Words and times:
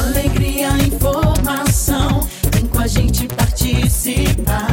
Alegria, 0.00 0.70
informação, 0.78 2.26
vem 2.52 2.66
com 2.66 2.80
a 2.80 2.86
gente 2.88 3.28
participar. 3.28 4.69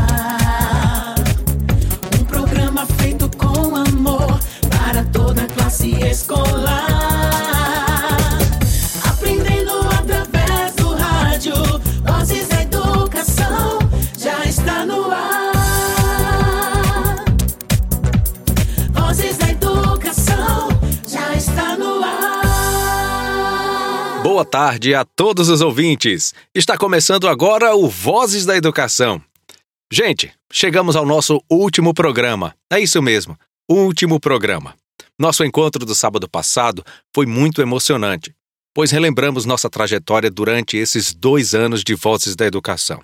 Boa 24.38 24.46
tarde 24.46 24.94
a 24.94 25.04
todos 25.04 25.50
os 25.50 25.62
ouvintes. 25.62 26.32
Está 26.54 26.78
começando 26.78 27.28
agora 27.28 27.74
o 27.74 27.90
Vozes 27.90 28.46
da 28.46 28.56
Educação. 28.56 29.20
Gente, 29.92 30.32
chegamos 30.54 30.96
ao 30.96 31.08
nosso 31.08 31.42
último 31.50 31.92
programa. 31.92 32.54
É 32.72 32.80
isso 32.80 33.02
mesmo, 33.02 33.36
último 33.68 34.20
programa. 34.20 34.76
Nosso 35.18 35.44
encontro 35.44 35.84
do 35.84 35.96
sábado 35.96 36.30
passado 36.30 36.86
foi 37.16 37.26
muito 37.26 37.64
emocionante, 37.64 38.32
pois 38.76 38.92
relembramos 38.92 39.44
nossa 39.44 39.72
trajetória 39.72 40.30
durante 40.30 40.78
esses 40.78 41.16
dois 41.16 41.56
anos 41.56 41.84
de 41.84 41.96
Vozes 41.96 42.36
da 42.36 42.46
Educação. 42.46 43.02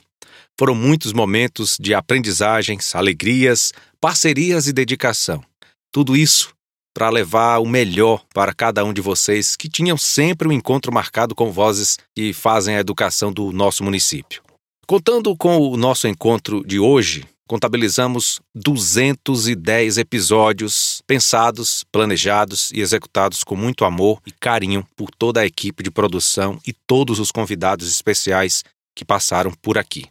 Foram 0.56 0.76
muitos 0.76 1.14
momentos 1.14 1.78
de 1.82 1.96
aprendizagens, 1.96 2.94
alegrias, 2.94 3.74
parcerias 4.00 4.68
e 4.68 4.72
dedicação. 4.72 5.44
Tudo 5.92 6.16
isso 6.16 6.54
para 6.94 7.10
levar 7.10 7.60
o 7.60 7.66
melhor 7.66 8.24
para 8.34 8.54
cada 8.54 8.84
um 8.86 8.94
de 8.94 9.02
vocês 9.02 9.56
que 9.56 9.68
tinham 9.68 9.98
sempre 9.98 10.48
um 10.48 10.52
encontro 10.52 10.94
marcado 10.94 11.34
com 11.34 11.52
vozes 11.52 11.98
que 12.16 12.34
fazem 12.34 12.76
a 12.76 12.80
educação 12.80 13.32
do 13.32 13.52
nosso 13.52 13.84
município. 13.84 14.42
Contando 14.86 15.36
com 15.36 15.58
o 15.58 15.78
nosso 15.78 16.08
encontro 16.08 16.64
de 16.66 16.78
hoje, 16.78 17.26
contabilizamos 17.48 18.42
210 18.56 19.98
episódios 19.98 21.02
pensados, 21.08 21.84
planejados 21.92 22.72
e 22.72 22.82
executados 22.82 23.44
com 23.44 23.56
muito 23.56 23.86
amor 23.86 24.22
e 24.26 24.32
carinho 24.32 24.86
por 24.96 25.10
toda 25.12 25.42
a 25.42 25.46
equipe 25.46 25.84
de 25.84 25.92
produção 25.92 26.60
e 26.66 26.74
todos 26.86 27.20
os 27.20 27.32
convidados 27.32 27.88
especiais 27.90 28.64
que 28.96 29.06
passaram 29.06 29.52
por 29.62 29.78
aqui. 29.78 30.06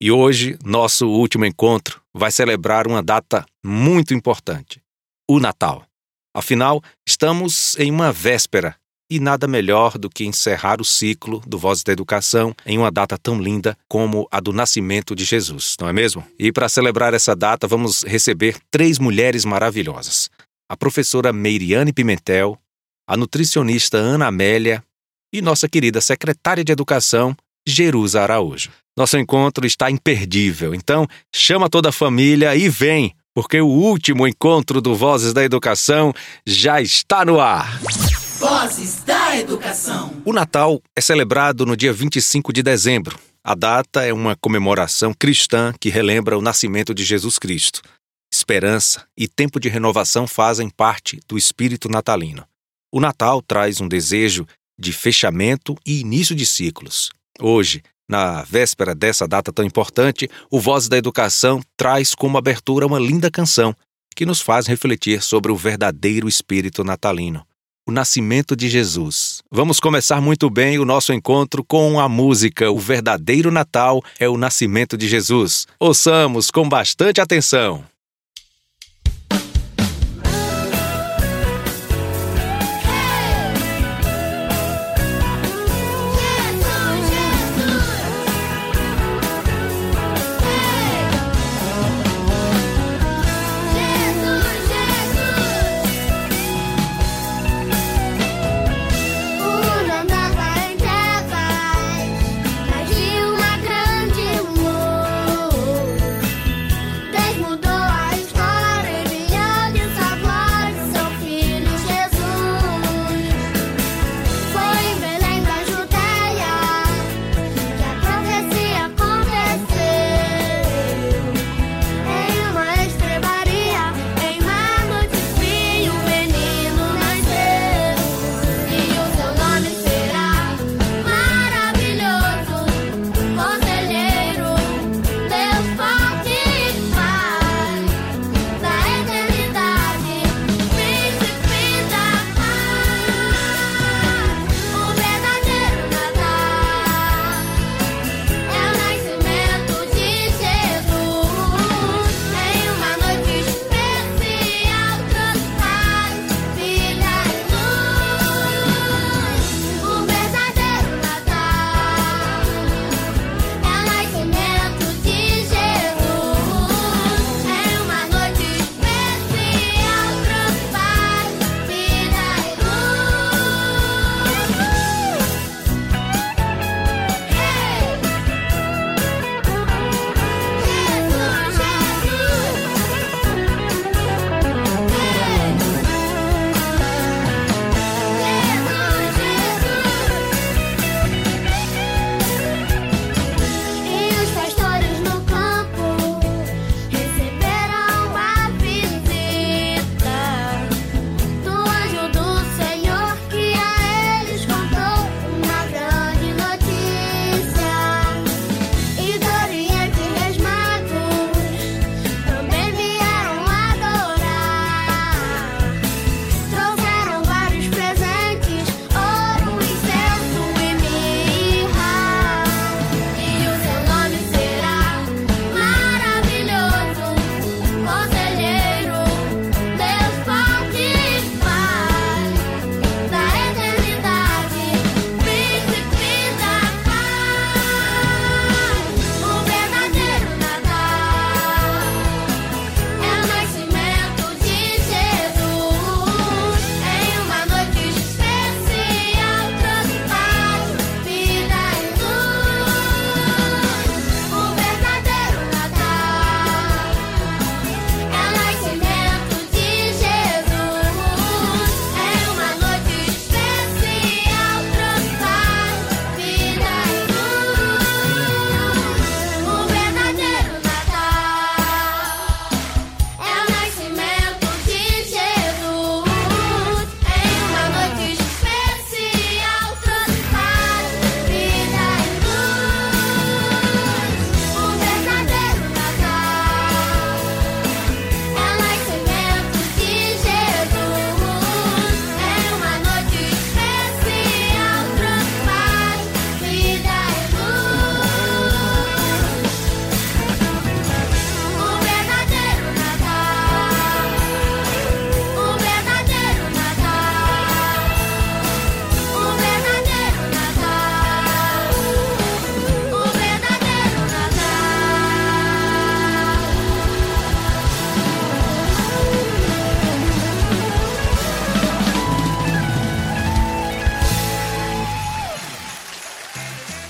E 0.00 0.12
hoje, 0.12 0.56
nosso 0.64 1.08
último 1.08 1.44
encontro 1.44 2.00
vai 2.14 2.30
celebrar 2.30 2.86
uma 2.86 3.02
data 3.02 3.44
muito 3.64 4.14
importante: 4.14 4.80
o 5.28 5.40
Natal. 5.40 5.87
Afinal, 6.38 6.80
estamos 7.04 7.76
em 7.80 7.90
uma 7.90 8.12
véspera 8.12 8.76
e 9.10 9.18
nada 9.18 9.48
melhor 9.48 9.98
do 9.98 10.08
que 10.08 10.24
encerrar 10.24 10.80
o 10.80 10.84
ciclo 10.84 11.42
do 11.44 11.58
Voz 11.58 11.82
da 11.82 11.92
Educação 11.92 12.54
em 12.64 12.78
uma 12.78 12.92
data 12.92 13.18
tão 13.18 13.42
linda 13.42 13.76
como 13.88 14.28
a 14.30 14.38
do 14.38 14.52
nascimento 14.52 15.16
de 15.16 15.24
Jesus, 15.24 15.74
não 15.80 15.88
é 15.88 15.92
mesmo? 15.92 16.24
E 16.38 16.52
para 16.52 16.68
celebrar 16.68 17.12
essa 17.12 17.34
data, 17.34 17.66
vamos 17.66 18.04
receber 18.04 18.56
três 18.70 19.00
mulheres 19.00 19.44
maravilhosas: 19.44 20.30
a 20.70 20.76
professora 20.76 21.32
Meiriane 21.32 21.92
Pimentel, 21.92 22.56
a 23.04 23.16
nutricionista 23.16 23.98
Ana 23.98 24.28
Amélia 24.28 24.84
e 25.34 25.42
nossa 25.42 25.68
querida 25.68 26.00
secretária 26.00 26.62
de 26.62 26.70
Educação, 26.70 27.36
Jerusa 27.66 28.22
Araújo. 28.22 28.70
Nosso 28.96 29.18
encontro 29.18 29.66
está 29.66 29.90
imperdível, 29.90 30.72
então 30.72 31.04
chama 31.34 31.68
toda 31.68 31.88
a 31.88 31.92
família 31.92 32.54
e 32.54 32.68
vem, 32.68 33.12
porque 33.40 33.60
o 33.60 33.68
último 33.68 34.26
encontro 34.26 34.80
do 34.80 34.96
Vozes 34.96 35.32
da 35.32 35.44
Educação 35.44 36.12
já 36.44 36.82
está 36.82 37.24
no 37.24 37.38
ar. 37.38 37.80
Vozes 38.36 39.04
da 39.04 39.36
educação. 39.36 40.12
O 40.24 40.32
Natal 40.32 40.82
é 40.96 41.00
celebrado 41.00 41.64
no 41.64 41.76
dia 41.76 41.92
25 41.92 42.52
de 42.52 42.64
dezembro. 42.64 43.16
A 43.44 43.54
data 43.54 44.04
é 44.04 44.12
uma 44.12 44.34
comemoração 44.34 45.14
cristã 45.14 45.72
que 45.78 45.88
relembra 45.88 46.36
o 46.36 46.42
nascimento 46.42 46.92
de 46.92 47.04
Jesus 47.04 47.38
Cristo. 47.38 47.80
Esperança 48.28 49.06
e 49.16 49.28
tempo 49.28 49.60
de 49.60 49.68
renovação 49.68 50.26
fazem 50.26 50.68
parte 50.68 51.20
do 51.28 51.38
espírito 51.38 51.88
natalino. 51.88 52.44
O 52.92 52.98
Natal 52.98 53.40
traz 53.40 53.80
um 53.80 53.86
desejo 53.86 54.48
de 54.76 54.92
fechamento 54.92 55.76
e 55.86 56.00
início 56.00 56.34
de 56.34 56.44
ciclos. 56.44 57.10
Hoje, 57.40 57.84
na 58.08 58.42
véspera 58.42 58.94
dessa 58.94 59.28
data 59.28 59.52
tão 59.52 59.64
importante, 59.64 60.28
o 60.50 60.58
Voz 60.58 60.88
da 60.88 60.96
Educação 60.96 61.60
traz 61.76 62.14
como 62.14 62.38
abertura 62.38 62.86
uma 62.86 62.98
linda 62.98 63.30
canção 63.30 63.74
que 64.16 64.24
nos 64.24 64.40
faz 64.40 64.66
refletir 64.66 65.22
sobre 65.22 65.52
o 65.52 65.56
verdadeiro 65.56 66.26
espírito 66.28 66.82
natalino, 66.82 67.46
o 67.86 67.92
nascimento 67.92 68.56
de 68.56 68.68
Jesus. 68.68 69.42
Vamos 69.50 69.78
começar 69.78 70.20
muito 70.20 70.50
bem 70.50 70.78
o 70.78 70.84
nosso 70.84 71.12
encontro 71.12 71.62
com 71.62 72.00
a 72.00 72.08
música 72.08 72.70
O 72.70 72.78
Verdadeiro 72.78 73.50
Natal 73.50 74.02
é 74.18 74.28
o 74.28 74.36
Nascimento 74.36 74.96
de 74.96 75.06
Jesus. 75.06 75.66
Ouçamos 75.78 76.50
com 76.50 76.68
bastante 76.68 77.20
atenção. 77.20 77.84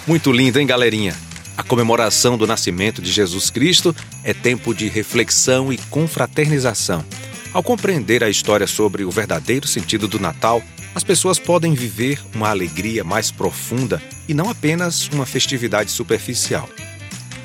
Muito 0.08 0.32
lindo, 0.32 0.58
hein, 0.58 0.66
galerinha? 0.66 1.14
A 1.54 1.62
comemoração 1.62 2.38
do 2.38 2.46
nascimento 2.46 3.02
de 3.02 3.12
Jesus 3.12 3.50
Cristo 3.50 3.94
é 4.24 4.32
tempo 4.32 4.74
de 4.74 4.88
reflexão 4.88 5.70
e 5.70 5.76
confraternização. 5.76 7.04
Ao 7.52 7.62
compreender 7.62 8.24
a 8.24 8.30
história 8.30 8.66
sobre 8.66 9.04
o 9.04 9.10
verdadeiro 9.10 9.68
sentido 9.68 10.08
do 10.08 10.18
Natal, 10.18 10.62
as 10.94 11.04
pessoas 11.04 11.38
podem 11.38 11.74
viver 11.74 12.18
uma 12.34 12.48
alegria 12.48 13.04
mais 13.04 13.30
profunda 13.30 14.02
e 14.26 14.32
não 14.32 14.48
apenas 14.48 15.08
uma 15.08 15.26
festividade 15.26 15.90
superficial. 15.90 16.66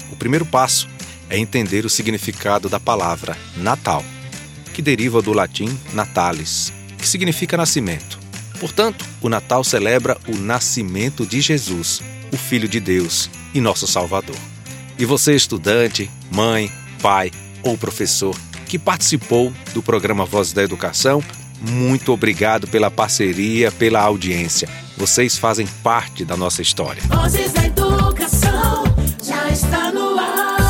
O 0.09 0.15
primeiro 0.15 0.45
passo 0.45 0.87
é 1.29 1.37
entender 1.37 1.85
o 1.85 1.89
significado 1.89 2.69
da 2.69 2.79
palavra 2.79 3.37
Natal, 3.57 4.05
que 4.73 4.81
deriva 4.81 5.21
do 5.21 5.33
latim 5.33 5.67
natalis, 5.91 6.71
que 6.97 7.09
significa 7.09 7.57
nascimento. 7.57 8.17
Portanto, 8.57 9.05
o 9.21 9.27
Natal 9.27 9.65
celebra 9.65 10.17
o 10.29 10.37
nascimento 10.37 11.25
de 11.25 11.41
Jesus, 11.41 12.01
o 12.33 12.37
Filho 12.37 12.67
de 12.67 12.79
Deus 12.79 13.29
e 13.53 13.61
nosso 13.61 13.85
Salvador. 13.85 14.35
E 14.97 15.05
você, 15.05 15.35
estudante, 15.35 16.09
mãe, 16.31 16.71
pai 17.01 17.31
ou 17.61 17.77
professor 17.77 18.35
que 18.67 18.79
participou 18.79 19.53
do 19.73 19.83
programa 19.83 20.25
Voz 20.25 20.51
da 20.51 20.63
Educação, 20.63 21.23
muito 21.61 22.11
obrigado 22.11 22.67
pela 22.67 22.89
parceria, 22.89 23.71
pela 23.71 24.01
audiência. 24.01 24.67
Vocês 24.97 25.37
fazem 25.37 25.67
parte 25.83 26.25
da 26.25 26.35
nossa 26.35 26.61
história. 26.61 27.03
Vozes 27.03 27.53
da 27.53 27.65
Educação 27.65 28.83
já 29.23 29.49
está 29.49 29.91
no 29.91 30.19
ar. 30.19 30.63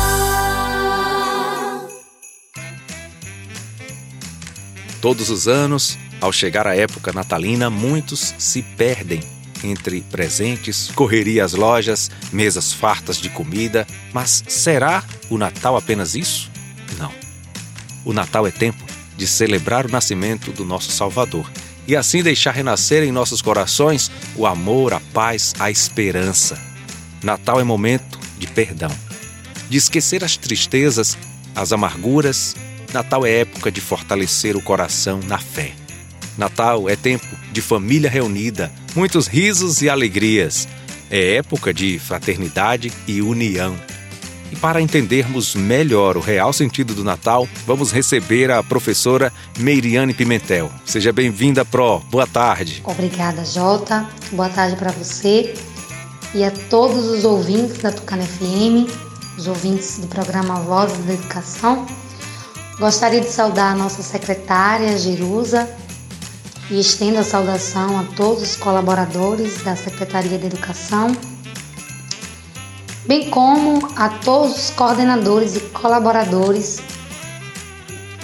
Todos 5.00 5.30
os 5.30 5.48
anos, 5.48 5.98
ao 6.20 6.30
chegar 6.30 6.66
a 6.66 6.76
época 6.76 7.12
natalina, 7.12 7.70
muitos 7.70 8.34
se 8.38 8.62
perdem 8.62 9.20
entre 9.64 10.02
presentes, 10.02 10.90
correria 10.94 11.44
às 11.44 11.54
lojas, 11.54 12.10
mesas 12.32 12.72
fartas 12.72 13.18
de 13.18 13.28
comida. 13.30 13.86
Mas 14.12 14.44
será 14.46 15.02
o 15.30 15.38
Natal 15.38 15.76
apenas 15.76 16.14
isso? 16.14 16.50
Não. 16.98 17.12
O 18.04 18.12
Natal 18.12 18.46
é 18.46 18.50
tempo 18.50 18.84
de 19.16 19.26
celebrar 19.26 19.86
o 19.86 19.90
nascimento 19.90 20.52
do 20.52 20.64
nosso 20.64 20.90
Salvador 20.90 21.50
e 21.86 21.94
assim 21.96 22.22
deixar 22.22 22.52
renascer 22.52 23.02
em 23.02 23.12
nossos 23.12 23.42
corações 23.42 24.10
o 24.36 24.46
amor, 24.46 24.92
a 24.92 25.00
paz, 25.00 25.54
a 25.58 25.70
esperança. 25.70 26.58
Natal 27.22 27.60
é 27.60 27.64
momento 27.64 28.18
de 28.38 28.46
perdão, 28.46 28.90
de 29.68 29.76
esquecer 29.76 30.24
as 30.24 30.36
tristezas, 30.36 31.16
as 31.54 31.72
amarguras. 31.72 32.54
Natal 32.92 33.26
é 33.26 33.40
época 33.40 33.70
de 33.72 33.80
fortalecer 33.80 34.56
o 34.56 34.62
coração 34.62 35.20
na 35.26 35.38
fé. 35.38 35.72
Natal 36.36 36.88
é 36.88 36.96
tempo 36.96 37.26
de 37.52 37.60
família 37.60 38.10
reunida, 38.10 38.72
muitos 38.94 39.26
risos 39.26 39.82
e 39.82 39.88
alegrias. 39.88 40.68
É 41.10 41.36
época 41.36 41.72
de 41.72 41.98
fraternidade 41.98 42.92
e 43.06 43.22
união. 43.22 43.76
E 44.50 44.56
para 44.56 44.80
entendermos 44.80 45.54
melhor 45.54 46.16
o 46.16 46.20
real 46.20 46.52
sentido 46.52 46.94
do 46.94 47.02
Natal, 47.02 47.48
vamos 47.66 47.90
receber 47.90 48.50
a 48.50 48.62
professora 48.62 49.32
Meiriane 49.58 50.14
Pimentel. 50.14 50.70
Seja 50.84 51.12
bem-vinda, 51.12 51.64
Pro. 51.64 52.00
Boa 52.10 52.26
tarde. 52.26 52.82
Obrigada, 52.84 53.44
Jota. 53.44 54.08
Boa 54.32 54.48
tarde 54.48 54.76
para 54.76 54.92
você 54.92 55.54
e 56.34 56.42
a 56.42 56.50
todos 56.50 57.06
os 57.06 57.24
ouvintes 57.24 57.78
da 57.78 57.92
Tucana 57.92 58.24
FM, 58.24 58.90
os 59.38 59.46
ouvintes 59.46 59.98
do 59.98 60.08
programa 60.08 60.56
Vozes 60.56 60.98
da 61.06 61.14
Educação. 61.14 61.86
Gostaria 62.78 63.20
de 63.20 63.30
saudar 63.30 63.72
a 63.72 63.76
nossa 63.76 64.02
secretária, 64.02 64.98
Jerusa, 64.98 65.68
e 66.70 66.80
estendo 66.80 67.18
a 67.18 67.24
saudação 67.24 67.98
a 67.98 68.04
todos 68.16 68.42
os 68.42 68.56
colaboradores 68.56 69.62
da 69.62 69.76
Secretaria 69.76 70.38
de 70.38 70.46
Educação, 70.46 71.14
bem 73.06 73.28
como 73.30 73.86
a 73.96 74.08
todos 74.08 74.56
os 74.56 74.70
coordenadores 74.70 75.56
e 75.56 75.60
colaboradores 75.60 76.80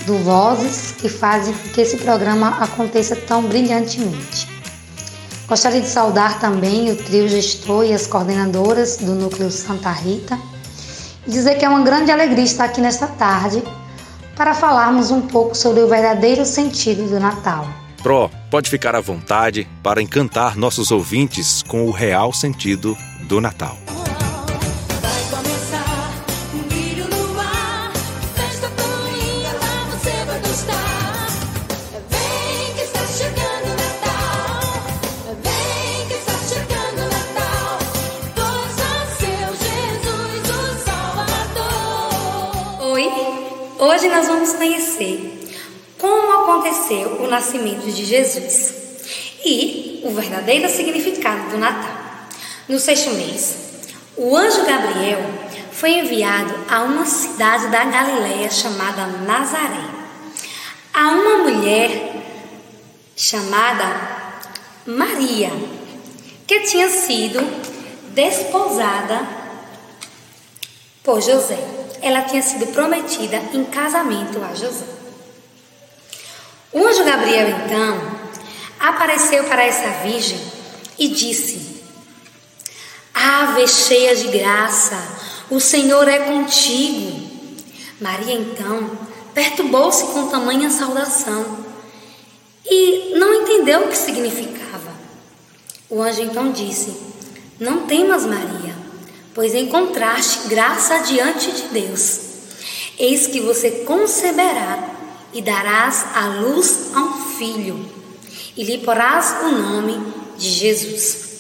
do 0.07 0.17
Vozes 0.19 0.93
que 0.93 1.09
fazem 1.09 1.53
com 1.53 1.69
que 1.69 1.81
esse 1.83 1.99
programa 1.99 2.63
aconteça 2.63 3.15
tão 3.15 3.43
brilhantemente. 3.43 4.49
Gostaria 5.47 5.81
de 5.81 5.89
saudar 5.89 6.39
também 6.39 6.91
o 6.91 6.97
trio 6.97 7.29
gestor 7.29 7.85
e 7.85 7.93
as 7.93 8.07
coordenadoras 8.07 8.97
do 8.99 9.15
Núcleo 9.15 9.51
Santa 9.51 9.91
Rita 9.91 10.39
e 11.27 11.31
dizer 11.31 11.59
que 11.59 11.65
é 11.65 11.69
uma 11.69 11.83
grande 11.83 12.11
alegria 12.11 12.45
estar 12.45 12.65
aqui 12.65 12.81
nesta 12.81 13.07
tarde 13.07 13.63
para 14.37 14.55
falarmos 14.55 15.11
um 15.11 15.21
pouco 15.21 15.55
sobre 15.55 15.81
o 15.81 15.89
verdadeiro 15.89 16.47
sentido 16.47 17.07
do 17.09 17.21
Natal. 17.21 17.80
Pro, 18.03 18.31
pode 18.51 18.71
ficar 18.71 18.95
à 18.97 19.01
vontade 19.01 19.69
para 19.83 20.01
encantar 20.01 20.57
nossos 20.57 20.91
ouvintes 20.91 21.63
com 21.63 21.87
o 21.87 21.91
real 21.91 22.33
sentido 22.33 22.97
do 23.23 23.41
Natal. 23.41 23.77
Vai 23.87 25.23
começar 25.31 26.11
um 26.55 26.63
brilho 26.63 27.07
no 27.09 27.39
ar, 27.39 27.93
festa 28.35 28.71
tão 28.71 28.87
linda, 29.07 29.53
lá 29.53 29.85
você 29.91 30.25
vai 30.25 30.41
gostar. 30.41 31.27
Vem 32.09 32.75
que 32.75 32.81
está 32.83 33.07
chegando 33.07 33.67
o 33.67 33.77
Natal, 33.77 34.61
vem 35.43 36.09
que 36.09 36.15
está 36.15 36.39
chegando 36.49 37.01
o 37.05 37.09
Natal. 37.11 37.79
Pois 38.35 38.77
nasceu 38.79 39.49
Jesus, 39.61 40.43
o 40.49 40.61
Salvador. 41.59 42.93
Oi, 42.93 43.05
hoje 43.79 44.09
nós 44.09 44.27
vamos 44.27 44.55
conhecer 44.55 45.30
como 46.11 46.43
aconteceu 46.43 47.23
o 47.23 47.29
nascimento 47.29 47.87
de 47.87 48.05
Jesus 48.05 48.75
e 49.45 50.01
o 50.05 50.11
verdadeiro 50.11 50.69
significado 50.69 51.51
do 51.51 51.59
Natal. 51.59 52.01
No 52.69 52.81
sexto 52.81 53.11
mês, 53.11 53.57
o 54.17 54.37
anjo 54.37 54.65
Gabriel 54.65 55.21
foi 55.71 55.93
enviado 55.93 56.53
a 56.69 56.83
uma 56.83 57.07
cidade 57.07 57.69
da 57.69 57.85
Galiléia 57.85 58.51
chamada 58.51 59.07
Nazaré, 59.07 59.85
a 60.93 61.11
uma 61.11 61.39
mulher 61.45 62.23
chamada 63.15 64.35
Maria, 64.85 65.53
que 66.45 66.61
tinha 66.61 66.89
sido 66.89 67.41
desposada 68.09 69.21
por 71.05 71.23
José. 71.23 71.59
Ela 72.03 72.23
tinha 72.23 72.43
sido 72.43 72.67
prometida 72.69 73.41
em 73.55 73.65
casamento 73.65 74.43
a 74.43 74.55
José. 74.55 75.00
O 76.73 76.87
anjo 76.87 77.03
Gabriel, 77.03 77.49
então, 77.49 78.01
apareceu 78.79 79.43
para 79.45 79.65
essa 79.65 80.05
virgem 80.05 80.41
e 80.97 81.09
disse: 81.09 81.83
Ave 83.13 83.67
cheia 83.67 84.15
de 84.15 84.29
graça, 84.29 84.97
o 85.51 85.59
Senhor 85.59 86.07
é 86.07 86.21
contigo. 86.21 87.29
Maria, 88.01 88.35
então, 88.35 88.89
perturbou-se 89.35 90.05
com 90.13 90.29
tamanha 90.29 90.71
saudação 90.71 91.59
e 92.65 93.15
não 93.17 93.35
entendeu 93.35 93.81
o 93.81 93.89
que 93.89 93.97
significava. 93.97 94.93
O 95.89 96.01
anjo 96.01 96.23
então 96.23 96.53
disse: 96.53 96.97
Não 97.59 97.85
temas, 97.85 98.25
Maria, 98.25 98.77
pois 99.35 99.57
encontraste 99.57 100.47
graça 100.47 100.99
diante 100.99 101.51
de 101.51 101.63
Deus. 101.63 102.21
Eis 102.97 103.27
que 103.27 103.41
você 103.41 103.71
conceberá 103.85 105.00
e 105.33 105.41
darás 105.41 106.05
à 106.15 106.27
luz 106.41 106.91
a 106.95 107.01
um 107.01 107.13
filho, 107.37 107.85
e 108.57 108.65
lhe 108.65 108.79
porás 108.79 109.37
o 109.43 109.53
nome 109.53 109.99
de 110.37 110.49
Jesus. 110.49 111.31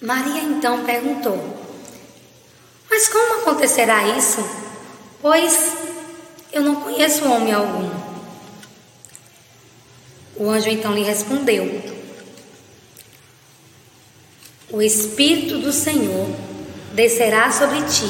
Maria 0.00 0.42
então 0.42 0.84
perguntou: 0.84 1.38
Mas 2.90 3.08
como 3.08 3.40
acontecerá 3.40 4.16
isso? 4.16 4.44
Pois 5.20 5.72
eu 6.52 6.62
não 6.62 6.76
conheço 6.76 7.24
homem 7.24 7.52
algum. 7.52 7.90
O 10.36 10.50
anjo 10.50 10.68
então 10.68 10.92
lhe 10.92 11.02
respondeu: 11.02 11.82
O 14.70 14.82
Espírito 14.82 15.58
do 15.58 15.72
Senhor 15.72 16.28
descerá 16.92 17.50
sobre 17.50 17.82
ti 17.82 18.06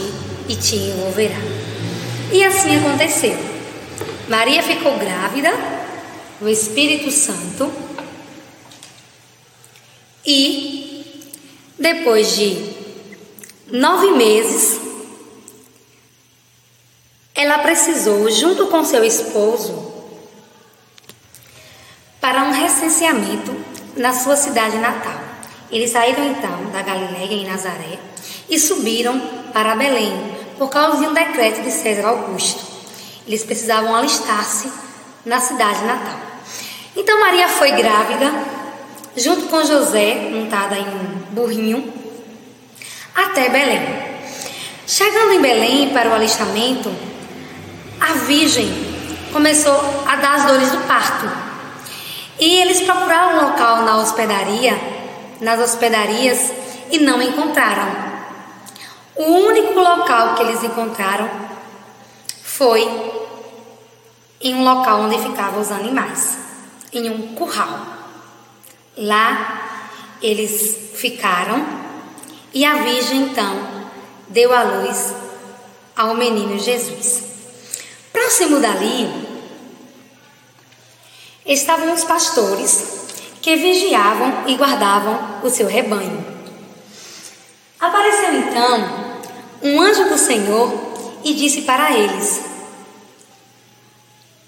e 0.49 0.57
te 0.57 0.76
envolverá. 0.76 1.41
E 2.33 2.45
assim 2.45 2.76
aconteceu. 2.76 3.53
Maria 4.28 4.62
ficou 4.62 4.97
grávida 4.97 5.52
do 6.40 6.49
Espírito 6.49 7.11
Santo 7.11 7.71
e, 10.25 11.23
depois 11.78 12.35
de 12.35 12.75
nove 13.71 14.12
meses, 14.12 14.81
ela 17.35 17.59
precisou, 17.59 18.31
junto 18.31 18.69
com 18.69 18.83
seu 18.85 19.04
esposo, 19.04 19.93
para 22.19 22.45
um 22.45 22.52
recenseamento 22.52 23.54
na 23.97 24.14
sua 24.14 24.37
cidade 24.37 24.78
natal. 24.78 25.21
Eles 25.71 25.90
saíram 25.90 26.25
então 26.31 26.71
da 26.71 26.81
Galiléia 26.81 27.35
em 27.35 27.47
Nazaré 27.47 27.99
e 28.49 28.59
subiram 28.59 29.21
para 29.52 29.76
Belém 29.76 30.35
por 30.57 30.71
causa 30.71 30.99
de 30.99 31.07
um 31.07 31.12
decreto 31.12 31.62
de 31.62 31.71
César 31.71 32.07
Augusto. 32.07 32.74
Eles 33.26 33.45
precisavam 33.45 33.95
alistar-se 33.95 34.71
na 35.25 35.40
cidade 35.40 35.85
natal. 35.85 36.21
Então 36.97 37.19
Maria 37.21 37.49
foi 37.49 37.73
grávida, 37.73 38.33
junto 39.16 39.47
com 39.47 39.64
José, 39.64 40.28
montada 40.31 40.76
em 40.76 40.87
um 40.87 41.04
burrinho. 41.31 41.93
até 43.14 43.49
Belém. 43.49 43.81
Chegando 44.87 45.33
em 45.33 45.40
Belém 45.40 45.90
para 45.90 46.11
o 46.11 46.14
alistamento, 46.14 46.93
a 48.00 48.12
Virgem 48.26 48.71
começou 49.33 50.04
a 50.07 50.16
dar 50.16 50.35
as 50.35 50.45
dores 50.45 50.71
do 50.71 50.78
parto. 50.87 51.28
E 52.38 52.61
eles 52.61 52.83
procuraram 52.83 53.38
um 53.38 53.43
local 53.49 53.83
na 53.83 53.97
hospedaria, 53.99 54.78
nas 55.40 55.61
hospedarias, 55.61 56.52
e 56.90 56.99
não 56.99 57.23
encontraram. 57.23 57.88
O 59.16 59.25
único 59.25 59.78
local 59.78 60.35
que 60.35 60.43
eles 60.43 60.62
encontraram 60.62 61.31
foi 62.56 62.82
em 64.40 64.54
um 64.54 64.62
local 64.62 65.00
onde 65.00 65.18
ficavam 65.18 65.61
os 65.61 65.73
animais, 65.73 66.38
em 66.92 67.11
um 67.11 67.34
curral. 67.34 67.80
Lá 68.96 69.88
eles 70.23 70.92
ficaram 70.94 71.66
e 72.52 72.64
a 72.64 72.75
Virgem 72.76 73.23
então 73.23 73.68
deu 74.28 74.54
à 74.54 74.62
luz 74.62 75.14
ao 75.96 76.14
menino 76.14 76.56
Jesus. 76.56 77.25
Próximo 78.12 78.61
dali 78.61 79.12
estavam 81.44 81.92
os 81.92 82.04
pastores 82.04 83.08
que 83.42 83.56
vigiavam 83.56 84.44
e 84.46 84.54
guardavam 84.54 85.40
o 85.42 85.50
seu 85.50 85.66
rebanho. 85.66 86.25
Apareceu 87.80 88.32
então 88.32 89.20
um 89.61 89.80
anjo 89.80 90.08
do 90.08 90.16
Senhor 90.16 90.93
e 91.25 91.35
disse 91.35 91.62
para 91.62 91.93
eles: 91.93 92.43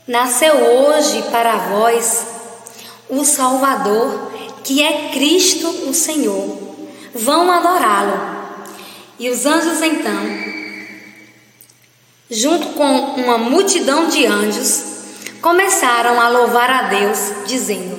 Nasceu 0.06 0.54
hoje 0.54 1.22
para 1.32 1.56
vós 1.56 2.26
o 3.08 3.24
Salvador, 3.24 4.30
que 4.62 4.82
é 4.82 5.10
Cristo 5.12 5.68
o 5.88 5.94
Senhor. 5.94 6.58
Vão 7.14 7.50
adorá-lo. 7.50 8.36
E 9.18 9.30
os 9.30 9.46
anjos 9.46 9.80
então, 9.82 10.22
junto 12.30 12.68
com 12.74 12.84
uma 12.84 13.38
multidão 13.38 14.08
de 14.08 14.26
anjos, 14.26 14.84
começaram 15.40 16.20
a 16.20 16.28
louvar 16.28 16.70
a 16.70 16.82
Deus, 16.82 17.18
dizendo: 17.46 17.98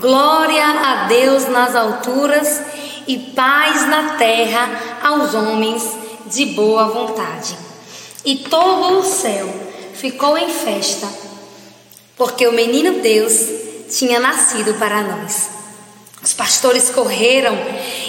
Glória 0.00 0.64
a 0.64 1.06
Deus 1.06 1.48
nas 1.48 1.74
alturas 1.74 2.62
e 3.06 3.18
paz 3.34 3.88
na 3.88 4.14
terra 4.16 5.00
aos 5.02 5.34
homens 5.34 5.82
de 6.26 6.46
boa 6.46 6.84
vontade. 6.84 7.71
E 8.24 8.36
todo 8.36 8.98
o 8.98 9.04
céu 9.04 9.48
ficou 9.94 10.36
em 10.38 10.48
festa, 10.48 11.08
porque 12.16 12.46
o 12.46 12.52
menino 12.52 13.00
Deus 13.00 13.32
tinha 13.90 14.20
nascido 14.20 14.74
para 14.78 15.02
nós. 15.02 15.50
Os 16.22 16.32
pastores 16.32 16.90
correram 16.90 17.56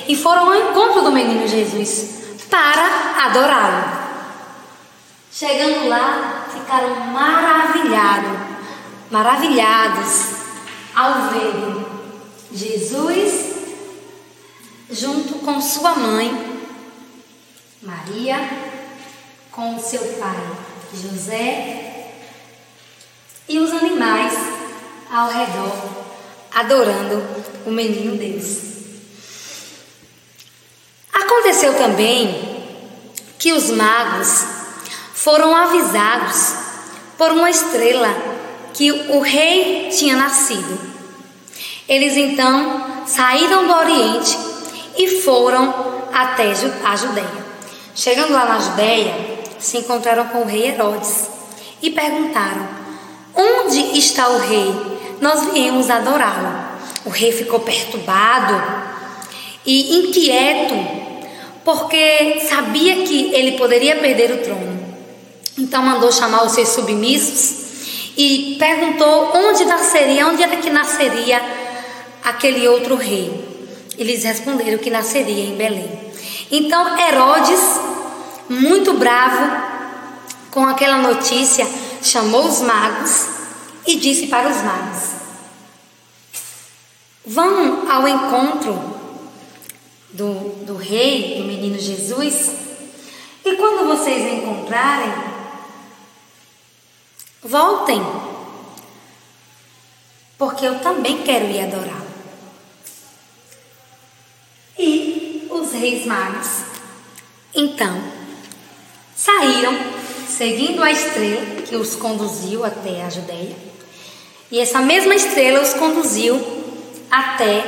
e 0.07 0.15
foram 0.15 0.51
ao 0.51 0.55
encontro 0.55 1.01
do 1.01 1.11
menino 1.11 1.47
Jesus 1.47 2.09
para 2.49 3.25
adorá-lo. 3.25 4.03
Chegando 5.31 5.87
lá, 5.89 6.47
ficaram 6.53 6.95
maravilhados, 7.07 8.39
maravilhados 9.09 10.33
ao 10.93 11.29
ver 11.29 11.85
Jesus 12.53 13.53
junto 14.91 15.39
com 15.39 15.59
sua 15.59 15.95
mãe 15.95 16.53
Maria, 17.83 18.37
com 19.53 19.79
seu 19.79 20.01
pai 20.19 20.35
José 20.93 22.09
e 23.47 23.59
os 23.59 23.71
animais 23.71 24.33
ao 25.11 25.29
redor, 25.29 26.05
adorando 26.53 27.23
o 27.65 27.69
menino 27.69 28.17
Deus. 28.17 28.73
Aconteceu 31.13 31.75
também 31.75 32.63
que 33.37 33.53
os 33.53 33.69
magos 33.69 34.43
foram 35.13 35.55
avisados 35.55 36.55
por 37.17 37.31
uma 37.31 37.49
estrela 37.49 38.09
que 38.73 38.91
o 38.91 39.19
rei 39.19 39.89
tinha 39.89 40.15
nascido. 40.15 40.79
Eles 41.87 42.17
então 42.17 43.05
saíram 43.05 43.67
do 43.67 43.73
Oriente 43.73 44.35
e 44.97 45.21
foram 45.21 46.07
até 46.11 46.51
a 46.83 46.95
Judéia. 46.95 47.43
Chegando 47.95 48.33
lá 48.33 48.45
na 48.45 48.59
Judéia, 48.59 49.32
se 49.63 49.77
encontraram 49.77 50.27
com 50.27 50.39
o 50.39 50.45
rei 50.45 50.67
Herodes 50.67 51.29
e 51.81 51.89
perguntaram: 51.89 52.67
Onde 53.35 53.97
está 53.97 54.27
o 54.29 54.37
rei? 54.39 54.73
Nós 55.21 55.51
viemos 55.51 55.89
adorá-lo. 55.89 56.73
O 57.05 57.09
rei 57.09 57.31
ficou 57.31 57.59
perturbado 57.59 58.61
e 59.65 59.99
inquieto, 59.99 60.75
porque 61.63 62.41
sabia 62.47 63.03
que 63.03 63.33
ele 63.33 63.53
poderia 63.53 63.95
perder 63.95 64.31
o 64.31 64.37
trono. 64.43 64.83
Então 65.57 65.81
mandou 65.81 66.11
chamar 66.11 66.45
os 66.45 66.51
seus 66.51 66.69
submissos 66.69 67.63
e 68.17 68.55
perguntou 68.59 69.31
onde 69.35 69.65
nasceria, 69.65 70.27
onde 70.27 70.43
era 70.43 70.57
que 70.57 70.69
nasceria 70.69 71.41
aquele 72.23 72.67
outro 72.67 72.95
rei. 72.95 73.53
Eles 73.97 74.23
responderam 74.23 74.77
que 74.77 74.89
nasceria 74.89 75.45
em 75.45 75.55
Belém. 75.55 75.89
Então 76.51 76.97
Herodes, 76.97 77.59
muito 78.49 78.93
bravo 78.93 79.73
com 80.51 80.65
aquela 80.67 80.97
notícia, 80.97 81.67
chamou 82.01 82.47
os 82.47 82.61
magos 82.61 83.27
e 83.87 83.95
disse 83.95 84.27
para 84.27 84.49
os 84.49 84.57
magos: 84.61 85.09
Vão 87.25 87.89
ao 87.89 88.07
encontro 88.07 88.73
do, 90.11 90.65
do 90.65 90.75
rei, 90.75 91.37
do 91.37 91.45
menino 91.45 91.79
Jesus, 91.79 92.51
e 93.45 93.55
quando 93.55 93.87
vocês 93.87 94.33
encontrarem, 94.33 95.11
voltem, 97.41 98.01
porque 100.37 100.65
eu 100.65 100.79
também 100.79 101.23
quero 101.23 101.45
ir 101.45 101.61
adorá-lo. 101.61 102.13
E 104.77 105.47
os 105.49 105.71
reis 105.71 106.05
magos, 106.05 106.63
então, 107.53 108.22
saíram 109.23 109.73
seguindo 110.27 110.83
a 110.83 110.91
estrela 110.91 111.61
que 111.65 111.77
os 111.77 111.95
conduziu 111.95 112.65
até 112.65 113.03
a 113.05 113.09
Judéia, 113.09 113.55
e 114.51 114.59
essa 114.59 114.81
mesma 114.81 115.15
estrela 115.15 115.61
os 115.61 115.73
conduziu 115.73 116.35
até 117.09 117.63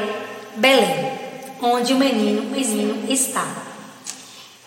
Belém, 0.58 1.14
onde 1.62 1.94
o 1.94 1.98
menino, 1.98 2.42
o 2.42 2.46
menino 2.52 3.10
estava. 3.10 3.64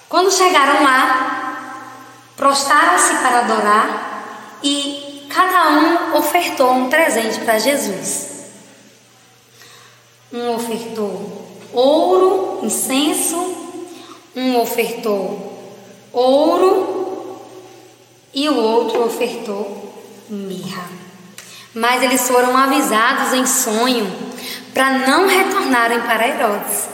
Quando 0.08 0.32
chegaram 0.32 0.82
lá, 0.82 1.92
prostraram-se 2.36 3.16
para 3.16 3.40
adorar 3.40 4.58
e 4.62 5.26
cada 5.28 5.68
um 5.68 6.16
ofertou 6.16 6.72
um 6.72 6.88
presente 6.88 7.40
para 7.40 7.58
Jesus. 7.58 8.46
Um 10.32 10.54
ofertou 10.54 11.48
ouro, 11.70 12.60
incenso, 12.62 13.36
um 14.34 14.58
ofertou 14.58 15.57
ouro 16.12 17.40
e 18.32 18.48
o 18.48 18.56
outro 18.56 19.04
ofertou 19.04 19.88
mirra. 20.28 20.88
Mas 21.74 22.02
eles 22.02 22.26
foram 22.26 22.56
avisados 22.56 23.32
em 23.32 23.46
sonho 23.46 24.10
para 24.74 24.98
não 25.06 25.26
retornarem 25.26 26.00
para 26.02 26.28
Herodes, 26.28 26.88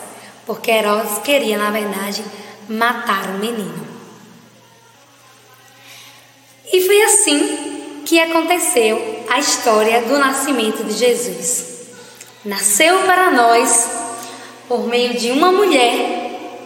porque 0.46 0.70
Herodes 0.70 1.18
queria, 1.18 1.58
na 1.58 1.70
verdade, 1.70 2.24
matar 2.68 3.26
o 3.30 3.38
menino. 3.38 3.86
E 6.72 6.80
foi 6.86 7.02
assim 7.02 8.02
que 8.04 8.20
aconteceu 8.20 9.24
a 9.28 9.38
história 9.38 10.02
do 10.02 10.18
nascimento 10.18 10.84
de 10.84 10.92
Jesus. 10.92 11.74
Nasceu 12.44 13.02
para 13.04 13.30
nós 13.30 13.88
por 14.68 14.86
meio 14.86 15.14
de 15.14 15.30
uma 15.30 15.52
mulher, 15.52 16.60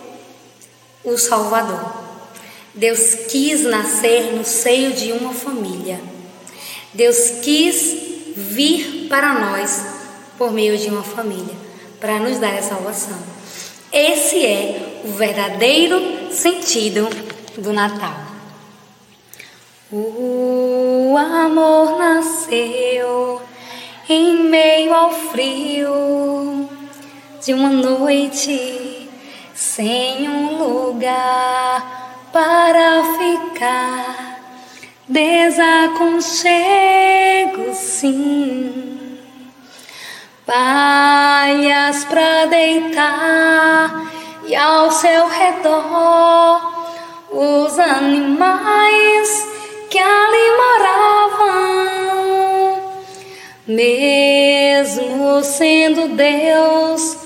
o 1.04 1.16
Salvador. 1.16 2.07
Deus 2.74 3.14
quis 3.30 3.62
nascer 3.62 4.34
no 4.34 4.44
seio 4.44 4.92
de 4.92 5.12
uma 5.12 5.32
família. 5.32 6.00
Deus 6.92 7.30
quis 7.42 8.08
vir 8.36 9.06
para 9.08 9.34
nós 9.34 9.84
por 10.36 10.52
meio 10.52 10.78
de 10.78 10.88
uma 10.88 11.02
família, 11.02 11.54
para 12.00 12.18
nos 12.18 12.38
dar 12.38 12.54
a 12.54 12.62
salvação. 12.62 13.18
Esse 13.92 14.44
é 14.44 15.00
o 15.04 15.08
verdadeiro 15.08 16.30
sentido 16.30 17.08
do 17.56 17.72
Natal. 17.72 18.14
O 19.90 21.16
amor 21.16 21.98
nasceu 21.98 23.40
em 24.08 24.44
meio 24.44 24.94
ao 24.94 25.10
frio 25.10 26.68
de 27.44 27.54
uma 27.54 27.70
noite 27.70 29.08
sem 29.54 30.28
um 30.28 30.58
lugar 30.58 32.07
para 32.32 33.02
ficar. 33.18 34.38
Desaconchego, 35.08 37.72
sim, 37.72 39.18
palhas 40.44 42.04
pra 42.04 42.44
deitar 42.44 44.06
e 44.46 44.54
ao 44.54 44.90
seu 44.90 45.26
redor 45.28 46.60
os 47.30 47.78
animais 47.78 49.48
que 49.88 49.98
ali 49.98 50.56
moravam. 50.58 51.78
Mesmo 53.66 55.42
sendo 55.42 56.08
Deus, 56.08 57.16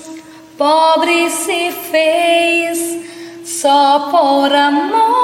pobre 0.57 1.29
se 1.29 1.69
fez 1.91 3.12
só 3.43 4.11
por 4.11 4.53
amor. 4.53 5.23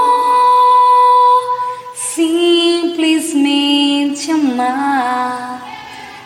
Simplesmente 1.95 4.31
amar 4.31 5.59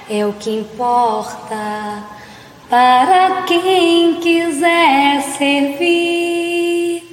é 0.09 0.25
o 0.25 0.33
que 0.33 0.49
importa 0.49 2.03
para 2.69 3.43
quem 3.43 4.15
quiser 4.15 5.21
servir. 5.37 7.03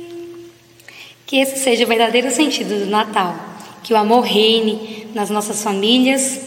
Que 1.26 1.36
esse 1.36 1.58
seja 1.58 1.84
o 1.84 1.88
verdadeiro 1.88 2.30
sentido 2.30 2.84
do 2.84 2.86
Natal. 2.86 3.34
Que 3.82 3.92
o 3.92 3.96
amor 3.96 4.22
reine 4.22 5.08
nas 5.14 5.30
nossas 5.30 5.62
famílias, 5.62 6.40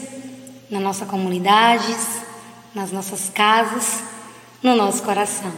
na 0.70 0.80
nossa 0.80 1.06
comunidades, 1.06 2.22
nas 2.74 2.92
nossas 2.92 3.30
casas, 3.30 4.04
no 4.62 4.76
nosso 4.76 5.04
coração. 5.04 5.52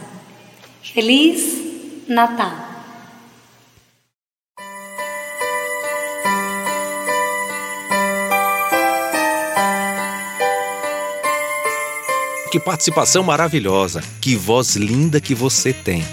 Feliz 0.82 2.06
Natal! 2.08 2.65
Que 12.50 12.60
participação 12.60 13.22
maravilhosa, 13.24 14.02
que 14.20 14.36
voz 14.36 14.76
linda 14.76 15.20
que 15.20 15.34
você 15.34 15.72
tem. 15.72 16.04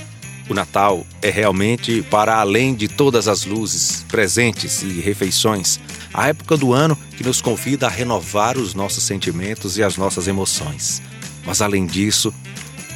O 0.49 0.53
Natal 0.53 1.05
é 1.21 1.29
realmente 1.29 2.01
para 2.09 2.35
além 2.37 2.73
de 2.73 2.87
todas 2.87 3.27
as 3.27 3.45
luzes, 3.45 4.03
presentes 4.09 4.81
e 4.81 4.99
refeições, 4.99 5.79
a 6.13 6.27
época 6.27 6.57
do 6.57 6.73
ano 6.73 6.97
que 7.15 7.23
nos 7.23 7.41
convida 7.41 7.85
a 7.85 7.89
renovar 7.89 8.57
os 8.57 8.73
nossos 8.73 9.03
sentimentos 9.03 9.77
e 9.77 9.83
as 9.83 9.95
nossas 9.95 10.27
emoções. 10.27 11.01
Mas 11.45 11.61
além 11.61 11.85
disso, 11.85 12.33